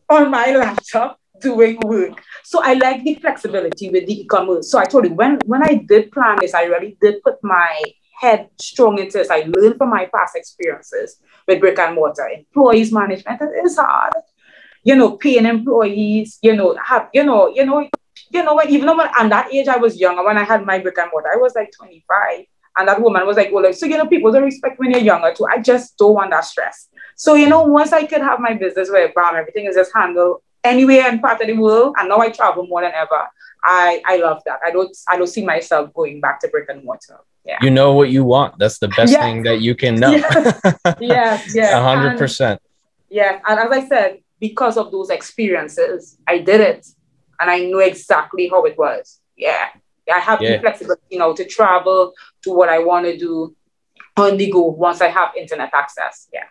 on 0.09 0.31
my 0.31 0.55
laptop 0.55 1.18
doing 1.40 1.79
work. 1.85 2.22
So 2.44 2.62
I 2.62 2.75
like 2.75 3.05
the 3.05 3.14
flexibility 3.16 3.90
with 3.90 4.07
the 4.07 4.20
e-commerce. 4.20 4.70
So 4.70 4.79
I 4.79 4.85
told 4.85 5.05
you 5.05 5.14
when 5.14 5.38
when 5.46 5.62
I 5.62 5.85
did 5.87 6.12
plan 6.12 6.38
this, 6.40 6.55
I 6.55 6.64
really 6.64 6.96
did 7.01 7.22
put 7.22 7.42
my 7.42 7.81
head 8.18 8.49
strong 8.61 8.99
into 8.99 9.18
this. 9.18 9.31
I 9.31 9.44
learned 9.46 9.77
from 9.77 9.90
my 9.90 10.07
past 10.07 10.37
experiences 10.37 11.18
with 11.46 11.61
brick 11.61 11.79
and 11.79 11.94
mortar. 11.94 12.29
Employees 12.29 12.92
management 12.92 13.42
it 13.42 13.64
is 13.64 13.77
hard. 13.77 14.14
You 14.85 14.96
know, 14.96 15.16
paying 15.16 15.46
employees, 15.46 16.38
you 16.42 16.55
know, 16.55 16.77
have 16.83 17.09
you 17.12 17.25
know, 17.25 17.49
you 17.49 17.66
know, 17.66 17.88
you 18.31 18.42
know, 18.42 18.61
even 18.68 18.87
though 18.87 19.01
at 19.01 19.29
that 19.29 19.53
age 19.53 19.68
I 19.68 19.77
was 19.77 19.99
younger 19.99 20.25
when 20.25 20.38
I 20.38 20.44
had 20.44 20.64
my 20.64 20.79
brick 20.79 20.99
and 20.99 21.11
mortar, 21.12 21.33
I 21.33 21.37
was 21.37 21.55
like 21.55 21.72
25. 21.77 22.44
And 22.79 22.88
that 22.88 23.01
woman 23.01 23.27
was 23.27 23.38
like, 23.38 23.51
well, 23.53 23.64
like, 23.64 23.75
so 23.75 23.87
you 23.87 23.96
know, 23.96 24.07
people 24.07 24.31
don't 24.31 24.42
respect 24.42 24.79
when 24.79 24.90
you're 24.90 25.01
younger 25.01 25.33
too. 25.33 25.46
I 25.46 25.61
just 25.61 25.96
don't 25.96 26.12
want 26.12 26.31
that 26.31 26.44
stress. 26.44 26.88
So, 27.16 27.35
you 27.35 27.49
know, 27.49 27.62
once 27.62 27.92
I 27.92 28.05
could 28.05 28.20
have 28.20 28.38
my 28.38 28.53
business 28.53 28.90
where 28.90 29.11
bam, 29.14 29.35
everything 29.35 29.64
is 29.64 29.77
just 29.77 29.92
handled 29.94 30.42
anywhere 30.64 31.09
in 31.09 31.21
part 31.21 31.40
of 31.40 31.47
the 31.47 31.55
world, 31.55 31.95
and 31.99 32.09
now 32.09 32.19
I 32.19 32.31
travel 32.31 32.66
more 32.66 32.83
than 32.83 32.92
ever. 32.92 33.23
I 33.64 34.03
I 34.07 34.16
love 34.19 34.42
that. 34.47 34.61
I 34.64 34.71
don't 34.71 34.97
I 35.09 35.16
don't 35.16 35.27
see 35.27 35.45
myself 35.45 35.92
going 35.95 36.21
back 36.21 36.40
to 36.40 36.49
brick 36.49 36.69
and 36.69 36.85
mortar. 36.85 37.21
Yeah. 37.45 37.59
You 37.62 37.71
know 37.71 37.92
what 37.92 38.11
you 38.11 38.25
want. 38.25 38.59
That's 38.59 38.79
the 38.79 38.88
best 38.88 39.12
yes. 39.12 39.23
thing 39.23 39.45
that 39.45 39.61
you 39.61 39.75
can 39.75 39.95
know. 39.95 40.11
Yes, 41.01 41.55
yes. 41.55 41.73
A 41.73 41.83
hundred 41.83 42.19
percent. 42.19 42.61
Yeah. 43.09 43.40
And 43.47 43.61
as 43.61 43.71
I 43.71 43.87
said, 43.87 44.19
because 44.40 44.77
of 44.77 44.90
those 44.90 45.11
experiences, 45.11 46.19
I 46.27 46.38
did 46.38 46.61
it. 46.61 46.87
And 47.38 47.51
I 47.51 47.61
know 47.61 47.79
exactly 47.79 48.49
how 48.49 48.64
it 48.64 48.77
was. 48.77 49.21
Yeah. 49.37 49.69
I 50.12 50.19
have 50.19 50.40
yeah. 50.40 50.57
the 50.57 50.61
flexibility, 50.61 51.03
you 51.11 51.19
know, 51.19 51.35
to 51.35 51.45
travel 51.45 52.14
to 52.42 52.53
what 52.53 52.69
I 52.69 52.79
want 52.79 53.07
to 53.07 53.16
do 53.16 53.55
on 54.16 54.37
the 54.37 54.51
go 54.51 54.62
once 54.62 55.01
I 55.01 55.09
have 55.09 55.31
internet 55.37 55.71
access. 55.75 56.29
Yeah. 56.33 56.45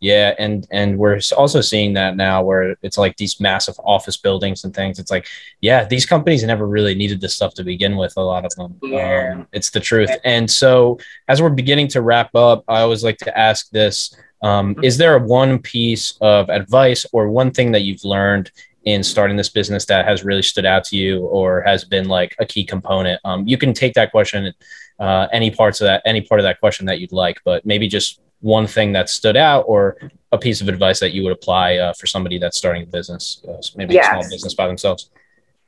Yeah, 0.00 0.34
and 0.38 0.66
and 0.70 0.96
we're 0.96 1.20
also 1.36 1.60
seeing 1.60 1.94
that 1.94 2.16
now 2.16 2.42
where 2.42 2.76
it's 2.82 2.98
like 2.98 3.16
these 3.16 3.40
massive 3.40 3.74
office 3.84 4.16
buildings 4.16 4.62
and 4.62 4.72
things. 4.74 4.98
It's 4.98 5.10
like, 5.10 5.26
yeah, 5.60 5.84
these 5.84 6.06
companies 6.06 6.44
never 6.44 6.66
really 6.66 6.94
needed 6.94 7.20
this 7.20 7.34
stuff 7.34 7.54
to 7.54 7.64
begin 7.64 7.96
with. 7.96 8.14
A 8.16 8.20
lot 8.20 8.44
of 8.44 8.54
them. 8.54 8.78
Yeah. 8.82 9.34
Um, 9.34 9.48
it's 9.52 9.70
the 9.70 9.80
truth. 9.80 10.10
And 10.24 10.48
so, 10.48 10.98
as 11.26 11.42
we're 11.42 11.50
beginning 11.50 11.88
to 11.88 12.02
wrap 12.02 12.34
up, 12.36 12.62
I 12.68 12.80
always 12.80 13.02
like 13.02 13.18
to 13.18 13.36
ask 13.36 13.70
this: 13.70 14.14
um, 14.42 14.74
mm-hmm. 14.74 14.84
Is 14.84 14.96
there 14.96 15.18
one 15.18 15.58
piece 15.58 16.16
of 16.20 16.48
advice 16.48 17.04
or 17.12 17.28
one 17.28 17.50
thing 17.50 17.72
that 17.72 17.82
you've 17.82 18.04
learned 18.04 18.50
in 18.84 19.02
starting 19.02 19.36
this 19.36 19.48
business 19.48 19.84
that 19.86 20.06
has 20.06 20.24
really 20.24 20.42
stood 20.42 20.64
out 20.64 20.84
to 20.84 20.96
you 20.96 21.26
or 21.26 21.60
has 21.62 21.84
been 21.84 22.08
like 22.08 22.34
a 22.38 22.46
key 22.46 22.64
component? 22.64 23.20
Um, 23.24 23.46
you 23.46 23.58
can 23.58 23.72
take 23.72 23.94
that 23.94 24.10
question, 24.10 24.52
uh, 24.98 25.28
any 25.32 25.50
parts 25.50 25.80
of 25.80 25.86
that, 25.86 26.02
any 26.06 26.20
part 26.20 26.40
of 26.40 26.44
that 26.44 26.60
question 26.60 26.86
that 26.86 27.00
you'd 27.00 27.12
like, 27.12 27.40
but 27.44 27.66
maybe 27.66 27.88
just 27.88 28.20
one 28.40 28.66
thing 28.66 28.92
that 28.92 29.08
stood 29.08 29.36
out 29.36 29.62
or 29.62 29.96
a 30.32 30.38
piece 30.38 30.60
of 30.60 30.68
advice 30.68 31.00
that 31.00 31.12
you 31.12 31.22
would 31.24 31.32
apply 31.32 31.76
uh, 31.76 31.92
for 31.92 32.06
somebody 32.06 32.38
that's 32.38 32.56
starting 32.56 32.82
a 32.82 32.86
business, 32.86 33.42
uh, 33.48 33.60
maybe 33.76 33.94
yes. 33.94 34.06
a 34.06 34.10
small 34.10 34.30
business 34.30 34.54
by 34.54 34.66
themselves? 34.66 35.10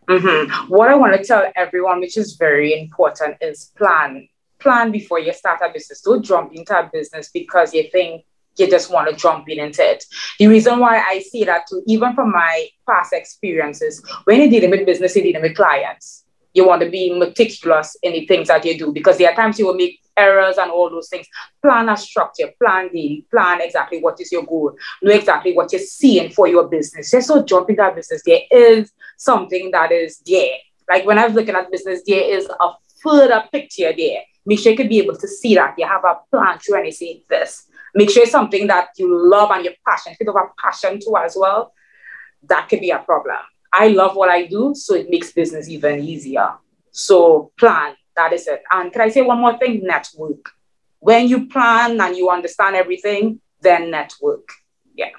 Mm-hmm. 0.09 0.69
What 0.69 0.89
I 0.89 0.95
want 0.95 1.17
to 1.17 1.25
tell 1.25 1.51
everyone, 1.57 2.01
which 2.01 2.17
is 2.17 2.35
very 2.35 2.79
important, 2.79 3.37
is 3.41 3.73
plan. 3.77 4.29
Plan 4.59 4.91
before 4.91 5.19
you 5.19 5.33
start 5.33 5.61
a 5.65 5.73
business. 5.73 6.03
Don't 6.03 6.23
jump 6.23 6.53
into 6.53 6.79
a 6.79 6.91
business 6.93 7.31
because 7.33 7.73
you 7.73 7.85
think 7.91 8.25
you 8.59 8.69
just 8.69 8.91
want 8.91 9.09
to 9.09 9.17
jump 9.17 9.49
in 9.49 9.59
into 9.59 9.83
it. 9.83 10.05
The 10.39 10.49
reason 10.49 10.79
why 10.81 10.99
I 10.99 11.21
say 11.21 11.45
that 11.45 11.67
too, 11.69 11.83
even 11.87 12.15
from 12.15 12.33
my 12.33 12.69
past 12.87 13.13
experiences, 13.13 14.05
when 14.25 14.41
you're 14.41 14.51
dealing 14.51 14.71
with 14.71 14.85
business, 14.85 15.17
you're 15.17 15.25
dealing 15.25 15.43
with 15.43 15.57
clients. 15.57 16.20
You 16.53 16.67
want 16.67 16.83
to 16.83 16.91
be 16.91 17.17
meticulous 17.17 17.97
in 18.03 18.13
the 18.13 18.27
things 18.27 18.49
that 18.49 18.65
you 18.65 18.79
do 18.79 18.93
because 18.93 19.19
there 19.19 19.31
are 19.31 19.37
times 19.37 19.59
you 19.59 19.67
will 19.67 19.75
make 19.75 20.01
errors 20.17 20.59
and 20.59 20.71
all 20.71 20.91
those 20.91 21.09
things. 21.09 21.27
Plan 21.63 21.89
a 21.89 21.97
structure, 21.97 22.51
plan 22.61 22.89
daily, 22.89 23.27
plan 23.31 23.61
exactly 23.61 24.01
what 24.01 24.21
is 24.21 24.33
your 24.33 24.45
goal, 24.45 24.75
know 25.03 25.13
exactly 25.13 25.55
what 25.55 25.73
you're 25.73 25.81
seeing 25.81 26.31
for 26.31 26.49
your 26.49 26.69
business. 26.69 27.11
Just 27.11 27.29
so 27.29 27.43
jump 27.43 27.71
into 27.71 27.81
that 27.81 27.95
business, 27.95 28.23
there 28.27 28.43
is 28.51 28.93
something 29.17 29.71
that 29.71 29.93
is 29.93 30.19
there. 30.27 30.57
Like 30.89 31.07
when 31.07 31.19
I 31.19 31.27
was 31.27 31.35
looking 31.35 31.55
at 31.55 31.71
business, 31.71 32.03
there 32.07 32.23
is 32.23 32.49
a 32.49 32.71
further 33.03 33.45
picture 33.53 33.93
there. 33.97 34.23
Make 34.47 34.59
sure 34.59 34.73
you 34.73 34.77
can 34.77 34.89
be 34.89 34.99
able 34.99 35.17
to 35.17 35.29
see 35.29 35.55
that 35.55 35.75
you 35.79 35.87
have 35.87 36.05
a 36.05 36.19
plan 36.31 36.59
to 36.63 36.75
and 36.75 36.87
you 36.87 36.93
say 36.93 37.23
this. 37.29 37.67
Make 37.95 38.11
sure 38.11 38.23
it's 38.23 38.33
something 38.33 38.67
that 38.69 38.89
you 38.97 39.31
love 39.31 39.51
and 39.51 39.65
you're 39.65 39.75
passionate. 39.87 40.17
If 40.21 40.27
you 40.27 40.35
have 40.37 40.47
a 40.47 40.61
passion 40.61 40.99
to 41.01 41.17
as 41.25 41.37
well, 41.39 41.73
that 42.45 42.69
could 42.69 42.81
be 42.81 42.91
a 42.91 42.99
problem. 42.99 43.37
I 43.73 43.89
love 43.89 44.17
what 44.17 44.29
I 44.29 44.47
do, 44.47 44.75
so 44.75 44.95
it 44.95 45.09
makes 45.11 45.33
business 45.33 45.69
even 45.69 46.01
easier. 46.01 46.55
So 46.91 47.53
plan, 47.59 47.95
that 48.17 48.33
is 48.33 48.47
it. 48.49 48.63
And 48.71 48.93
can 48.93 49.01
I 49.03 49.09
say 49.09 49.23
one 49.23 49.39
more 49.39 49.57
thing? 49.59 49.85
Network. 49.85 50.51
When 50.99 51.29
you 51.29 51.47
plan 51.47 52.01
and 52.01 52.17
you 52.17 52.29
understand 52.31 52.77
everything, 52.77 53.41
then 53.61 53.91
network. 53.91 54.49
Yeah. 54.95 55.11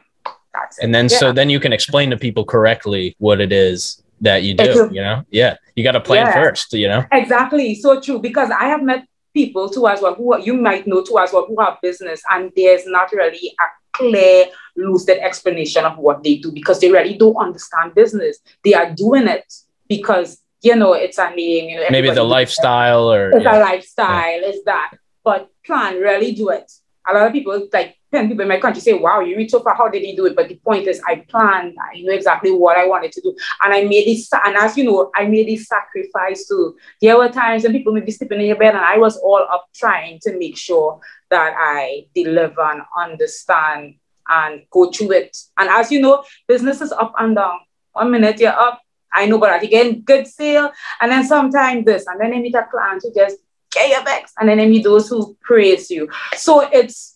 That's 0.54 0.78
it. 0.78 0.84
And 0.84 0.94
then 0.94 1.08
yeah. 1.10 1.18
so 1.18 1.32
then 1.32 1.50
you 1.50 1.60
can 1.60 1.74
explain 1.74 2.10
to 2.12 2.18
people 2.18 2.46
correctly 2.46 3.16
what 3.20 3.42
it 3.42 3.52
is 3.52 4.04
that 4.20 4.44
you 4.44 4.54
do, 4.54 4.90
you 4.92 5.02
know? 5.02 5.26
Yeah. 5.32 5.56
You 5.76 5.84
got 5.84 5.94
to 5.94 6.02
plan 6.02 6.28
yeah. 6.28 6.34
first, 6.34 6.74
you 6.74 6.88
know? 6.88 7.04
Exactly. 7.12 7.74
So 7.76 8.00
true. 8.00 8.20
Because 8.20 8.52
I 8.52 8.66
have 8.66 8.84
met 8.84 9.08
people 9.34 9.70
too 9.70 9.88
as 9.88 10.02
well 10.02 10.14
who 10.14 10.38
you 10.42 10.54
might 10.54 10.86
know 10.86 11.02
too 11.02 11.18
as 11.18 11.32
well 11.32 11.46
who 11.48 11.60
have 11.60 11.78
business 11.82 12.22
and 12.32 12.52
there's 12.56 12.86
not 12.86 13.12
really 13.14 13.56
a 13.60 13.64
clear 13.93 14.45
lucid 14.75 15.17
explanation 15.19 15.86
of 15.86 15.97
what 15.97 16.23
they 16.23 16.38
do 16.38 16.51
because 16.51 16.80
they 16.80 16.91
really 16.91 17.17
don't 17.17 17.36
understand 17.36 17.93
business 17.93 18.39
they 18.63 18.73
are 18.73 18.93
doing 18.93 19.27
it 19.27 19.54
because 19.88 20.41
you 20.62 20.75
know 20.75 20.93
it's 20.93 21.17
a 21.17 21.30
name 21.32 21.69
you 21.69 21.80
know 21.80 21.88
maybe 21.89 22.10
the 22.12 22.23
lifestyle 22.23 23.12
or 23.12 23.32
it's 23.32 23.43
yeah. 23.43 23.58
a 23.58 23.60
lifestyle 23.60 24.41
yeah. 24.41 24.47
is 24.47 24.63
that 24.63 24.91
but 25.23 25.49
plan 25.65 25.95
really 25.99 26.32
do 26.34 26.49
it 26.49 26.71
a 27.08 27.13
lot 27.13 27.27
of 27.27 27.34
people 27.34 27.67
like 27.73 27.97
and 28.13 28.30
people 28.30 28.41
in 28.41 28.47
my 28.47 28.60
country 28.60 28.82
say, 28.82 28.93
wow, 28.93 29.21
you 29.21 29.38
reach 29.38 29.52
so 29.52 29.62
far, 29.62 29.76
how 29.76 29.88
did 29.88 30.04
he 30.04 30.15
do 30.15 30.26
it? 30.26 30.36
But 30.36 30.50
the 30.50 30.56
point 30.56 30.88
is, 30.88 31.02
I 31.08 31.26
planned, 31.30 31.78
I 31.80 32.02
know 32.02 32.13
exactly 32.13 32.52
what 32.52 32.78
I 32.78 32.86
wanted 32.86 33.12
to 33.13 33.21
do. 33.21 33.36
And 33.63 33.74
I 33.74 33.84
made 33.84 34.08
this, 34.08 34.30
and 34.34 34.56
as 34.58 34.78
you 34.78 34.84
know, 34.84 35.12
I 35.15 35.26
made 35.26 35.47
this 35.47 35.67
sacrifice 35.67 36.47
too. 36.47 36.76
There 37.02 37.17
were 37.17 37.30
times 37.30 37.63
when 37.63 37.71
people 37.71 37.93
may 37.93 38.02
be 38.02 38.12
sleeping 38.12 38.41
in 38.41 38.47
your 38.47 38.58
bed, 38.58 38.76
and 38.76 38.84
I 38.84 38.97
was 38.97 39.17
all 39.17 39.45
up 39.50 39.67
trying 39.74 40.19
to 40.24 40.38
make 40.38 40.58
sure 40.58 41.00
that 41.30 41.54
I 41.58 42.08
deliver 42.13 42.62
and 42.62 42.82
understand 42.97 43.95
and 44.28 44.63
go 44.69 44.91
through 44.91 45.12
it. 45.12 45.38
And 45.58 45.69
as 45.69 45.91
you 45.91 46.02
know, 46.02 46.24
business 46.47 46.82
is 46.82 46.91
up 46.91 47.13
and 47.17 47.36
down. 47.36 47.60
One 47.93 48.12
minute 48.12 48.39
you're 48.39 48.52
up, 48.52 48.82
I 49.13 49.26
know, 49.26 49.38
but 49.38 49.63
again, 49.63 50.02
good 50.02 50.28
sale. 50.28 50.71
And 51.00 51.12
then 51.12 51.26
sometimes 51.26 51.86
this, 51.86 52.06
and 52.08 52.19
then 52.19 52.34
I 52.34 52.39
meet 52.39 52.56
a 52.56 52.65
client 52.69 53.04
who 53.04 53.13
just 53.13 53.38
get 53.71 53.89
your 53.89 54.04
backs, 54.04 54.34
and 54.38 54.50
then 54.50 54.60
I 54.60 54.67
meet 54.67 54.84
those 54.84 55.08
who 55.08 55.38
praise 55.41 55.89
you. 55.89 56.10
So 56.36 56.62
it's 56.62 57.11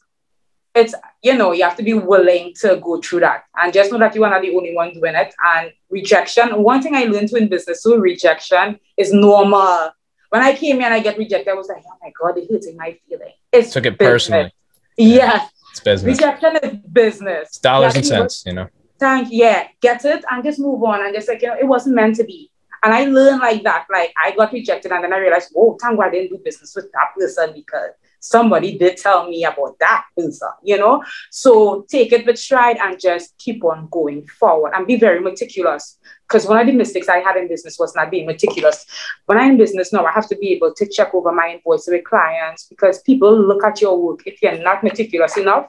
it's 0.75 0.93
you 1.23 1.35
know 1.35 1.53
you 1.53 1.63
have 1.63 1.77
to 1.77 1.83
be 1.83 1.93
willing 1.93 2.53
to 2.61 2.79
go 2.83 2.99
through 3.01 3.21
that 3.21 3.45
and 3.57 3.73
just 3.73 3.91
know 3.91 3.97
that 3.97 4.13
you 4.13 4.23
are 4.23 4.29
not 4.29 4.41
the 4.41 4.53
only 4.55 4.75
one 4.75 4.93
doing 4.93 5.15
it. 5.15 5.33
And 5.55 5.71
rejection 5.89 6.61
one 6.61 6.81
thing 6.81 6.95
i 6.95 7.05
learned 7.05 7.31
in 7.31 7.47
business 7.47 7.81
so 7.81 7.97
rejection 7.97 8.79
is 8.97 9.13
normal. 9.13 9.91
When 10.29 10.41
i 10.41 10.53
came 10.53 10.77
here 10.77 10.85
and 10.85 10.93
i 10.93 10.99
get 10.99 11.17
rejected. 11.17 11.49
I 11.49 11.53
was 11.53 11.69
like 11.69 11.83
oh 11.87 11.97
my 12.01 12.11
god 12.19 12.37
it 12.37 12.51
hurting 12.51 12.77
my 12.77 12.97
feeling. 13.07 13.33
It's 13.51 13.71
took 13.71 13.85
it 13.85 13.97
business. 13.97 14.11
personally 14.11 14.53
yes 14.97 15.49
it's 15.71 15.79
business. 15.81 16.17
Rejection 16.17 16.57
is 16.63 16.77
business. 16.91 17.47
It's 17.49 17.59
dollars 17.59 17.95
and 17.95 18.05
cents 18.05 18.43
you 18.45 18.53
know. 18.53 18.67
Thank 18.97 19.27
yeah. 19.31 19.67
Get 19.81 20.05
it 20.05 20.23
and 20.29 20.43
just 20.43 20.59
move 20.59 20.81
on 20.83 21.05
and 21.05 21.13
just 21.13 21.27
like 21.27 21.41
you 21.41 21.49
know 21.49 21.57
it 21.59 21.67
wasn't 21.67 21.95
meant 21.95 22.15
to 22.17 22.23
be. 22.23 22.49
And 22.83 22.93
I 22.93 23.05
learned 23.05 23.39
like 23.39 23.63
that. 23.63 23.87
Like 23.91 24.13
I 24.23 24.31
got 24.31 24.53
rejected, 24.53 24.91
and 24.91 25.03
then 25.03 25.11
I 25.11 25.17
realized, 25.17 25.51
oh, 25.57 25.75
thank 25.81 25.97
God 25.97 26.07
I 26.07 26.11
didn't 26.11 26.29
do 26.29 26.41
business 26.43 26.75
with 26.75 26.91
that 26.91 27.15
person 27.17 27.51
because 27.53 27.91
somebody 28.25 28.77
did 28.77 28.97
tell 28.97 29.29
me 29.29 29.45
about 29.45 29.77
that 29.79 30.05
person, 30.17 30.49
you 30.63 30.77
know? 30.77 31.03
So 31.29 31.85
take 31.89 32.11
it 32.11 32.25
with 32.25 32.39
stride 32.39 32.77
and 32.77 32.99
just 32.99 33.37
keep 33.37 33.63
on 33.63 33.87
going 33.91 34.25
forward 34.27 34.73
and 34.75 34.87
be 34.87 34.97
very 34.97 35.19
meticulous. 35.19 35.97
Because 36.27 36.47
one 36.47 36.59
of 36.59 36.65
the 36.65 36.73
mistakes 36.73 37.07
I 37.07 37.19
had 37.19 37.37
in 37.37 37.47
business 37.47 37.77
was 37.77 37.95
not 37.95 38.09
being 38.09 38.25
meticulous. 38.25 38.85
When 39.27 39.37
I'm 39.37 39.51
in 39.51 39.57
business 39.57 39.93
now, 39.93 40.05
I 40.05 40.11
have 40.11 40.27
to 40.29 40.37
be 40.37 40.49
able 40.53 40.73
to 40.73 40.87
check 40.87 41.13
over 41.13 41.31
my 41.31 41.49
invoice 41.53 41.87
with 41.87 42.03
clients 42.03 42.65
because 42.65 43.01
people 43.03 43.39
look 43.39 43.63
at 43.63 43.79
your 43.79 44.01
work. 44.01 44.21
If 44.25 44.41
you're 44.41 44.57
not 44.57 44.83
meticulous 44.83 45.37
enough 45.37 45.67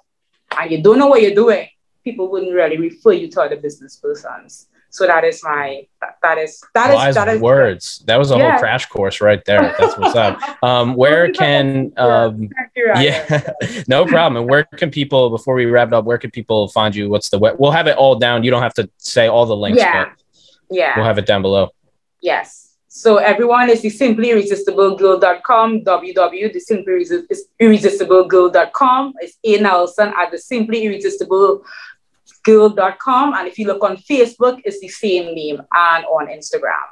and 0.59 0.71
you 0.71 0.83
don't 0.83 0.99
know 0.99 1.09
what 1.09 1.21
you're 1.21 1.35
doing, 1.35 1.69
people 2.05 2.31
wouldn't 2.31 2.55
really 2.55 2.79
refer 2.79 3.13
you 3.13 3.29
to 3.33 3.43
other 3.43 3.57
business 3.57 3.97
persons. 3.97 4.69
So 4.97 5.07
that 5.07 5.25
is 5.25 5.45
my 5.45 5.87
that 6.23 6.39
is 6.39 6.65
that 6.73 6.95
Wise 6.95 7.11
is 7.11 7.15
that 7.17 7.29
is 7.29 7.39
words. 7.39 8.03
That 8.07 8.19
was 8.19 8.31
a 8.31 8.39
yeah. 8.39 8.53
whole 8.53 8.61
crash 8.61 8.87
course 8.87 9.21
right 9.21 9.45
there. 9.45 9.75
That's 9.79 9.99
what's 9.99 10.17
up. 10.17 10.41
Um, 10.63 10.95
where 10.95 11.31
can 11.31 11.93
um, 11.99 12.49
yeah, 12.77 13.53
no 13.89 14.07
problem. 14.07 14.39
And 14.41 14.51
where 14.51 14.65
can 14.65 14.91
people 14.91 15.29
before 15.29 15.55
we 15.55 15.67
wrap 15.67 15.89
it 15.89 15.95
up? 15.95 16.07
Where 16.07 16.17
can 16.17 16.31
people 16.31 16.69
find 16.69 16.95
you? 16.95 17.11
What's 17.11 17.29
the 17.29 17.39
web? 17.39 17.57
We'll 17.59 17.73
have 17.73 17.87
it 17.87 17.97
all 17.97 18.19
down. 18.19 18.43
You 18.43 18.51
don't 18.51 18.63
have 18.63 18.75
to 18.75 18.89
say 18.97 19.29
all 19.29 19.45
the 19.45 19.55
links. 19.55 19.79
Yeah, 19.79 20.13
yeah. 20.71 20.95
We'll 20.97 21.05
have 21.05 21.19
it 21.19 21.27
down 21.27 21.43
below. 21.43 21.71
Yes. 22.23 22.67
So 22.89 23.19
everyone 23.19 23.69
is 23.69 23.83
the 23.83 23.91
simply 23.91 24.29
irresistiblegirl.com, 24.31 25.83
www, 25.83 26.53
the 26.53 26.61
simply 26.61 27.05
irresistiblegirl.com. 27.61 29.15
It's 29.21 29.37
A 29.45 29.61
Nelson 29.61 30.15
at 30.17 30.31
the 30.31 30.39
simply 30.39 30.85
irresistible 30.85 31.63
girl.com. 32.47 33.35
And 33.35 33.49
if 33.49 33.59
you 33.59 33.67
look 33.67 33.83
on 33.83 33.97
Facebook, 33.97 34.61
it's 34.65 34.81
the 34.81 34.89
same 34.89 35.35
name 35.35 35.61
and 35.73 36.05
on 36.07 36.29
Instagram. 36.29 36.87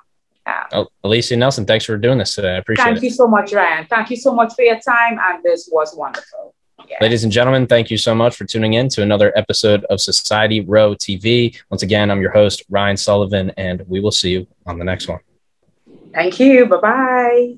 Yeah. 0.46 0.64
Oh, 0.72 0.88
Alicia 1.04 1.36
Nelson, 1.36 1.64
thanks 1.64 1.86
for 1.86 1.96
doing 1.96 2.18
this 2.18 2.34
today. 2.34 2.54
I 2.54 2.58
appreciate 2.58 2.84
Thank 2.84 2.96
it. 2.98 3.00
Thank 3.00 3.10
you 3.10 3.16
so 3.16 3.26
much, 3.26 3.52
Ryan. 3.52 3.86
Thank 3.86 4.10
you 4.10 4.16
so 4.16 4.34
much 4.34 4.52
for 4.54 4.62
your 4.62 4.78
time. 4.80 5.18
And 5.18 5.42
this 5.42 5.70
was 5.72 5.96
wonderful. 5.96 6.54
Yeah. 6.86 6.98
Ladies 7.00 7.24
and 7.24 7.32
gentlemen, 7.32 7.66
thank 7.66 7.90
you 7.90 7.96
so 7.96 8.14
much 8.14 8.36
for 8.36 8.44
tuning 8.44 8.74
in 8.74 8.88
to 8.90 9.02
another 9.02 9.32
episode 9.36 9.84
of 9.84 10.02
Society 10.02 10.60
Row 10.60 10.94
TV. 10.94 11.58
Once 11.70 11.82
again, 11.82 12.10
I'm 12.10 12.20
your 12.20 12.32
host, 12.32 12.62
Ryan 12.68 12.96
Sullivan, 12.98 13.52
and 13.56 13.82
we 13.88 14.00
will 14.00 14.10
see 14.10 14.32
you 14.32 14.46
on 14.66 14.78
the 14.78 14.84
next 14.84 15.08
one. 15.08 15.20
Thank 16.12 16.38
you. 16.38 16.66
Bye 16.66 16.76
bye. 16.76 17.54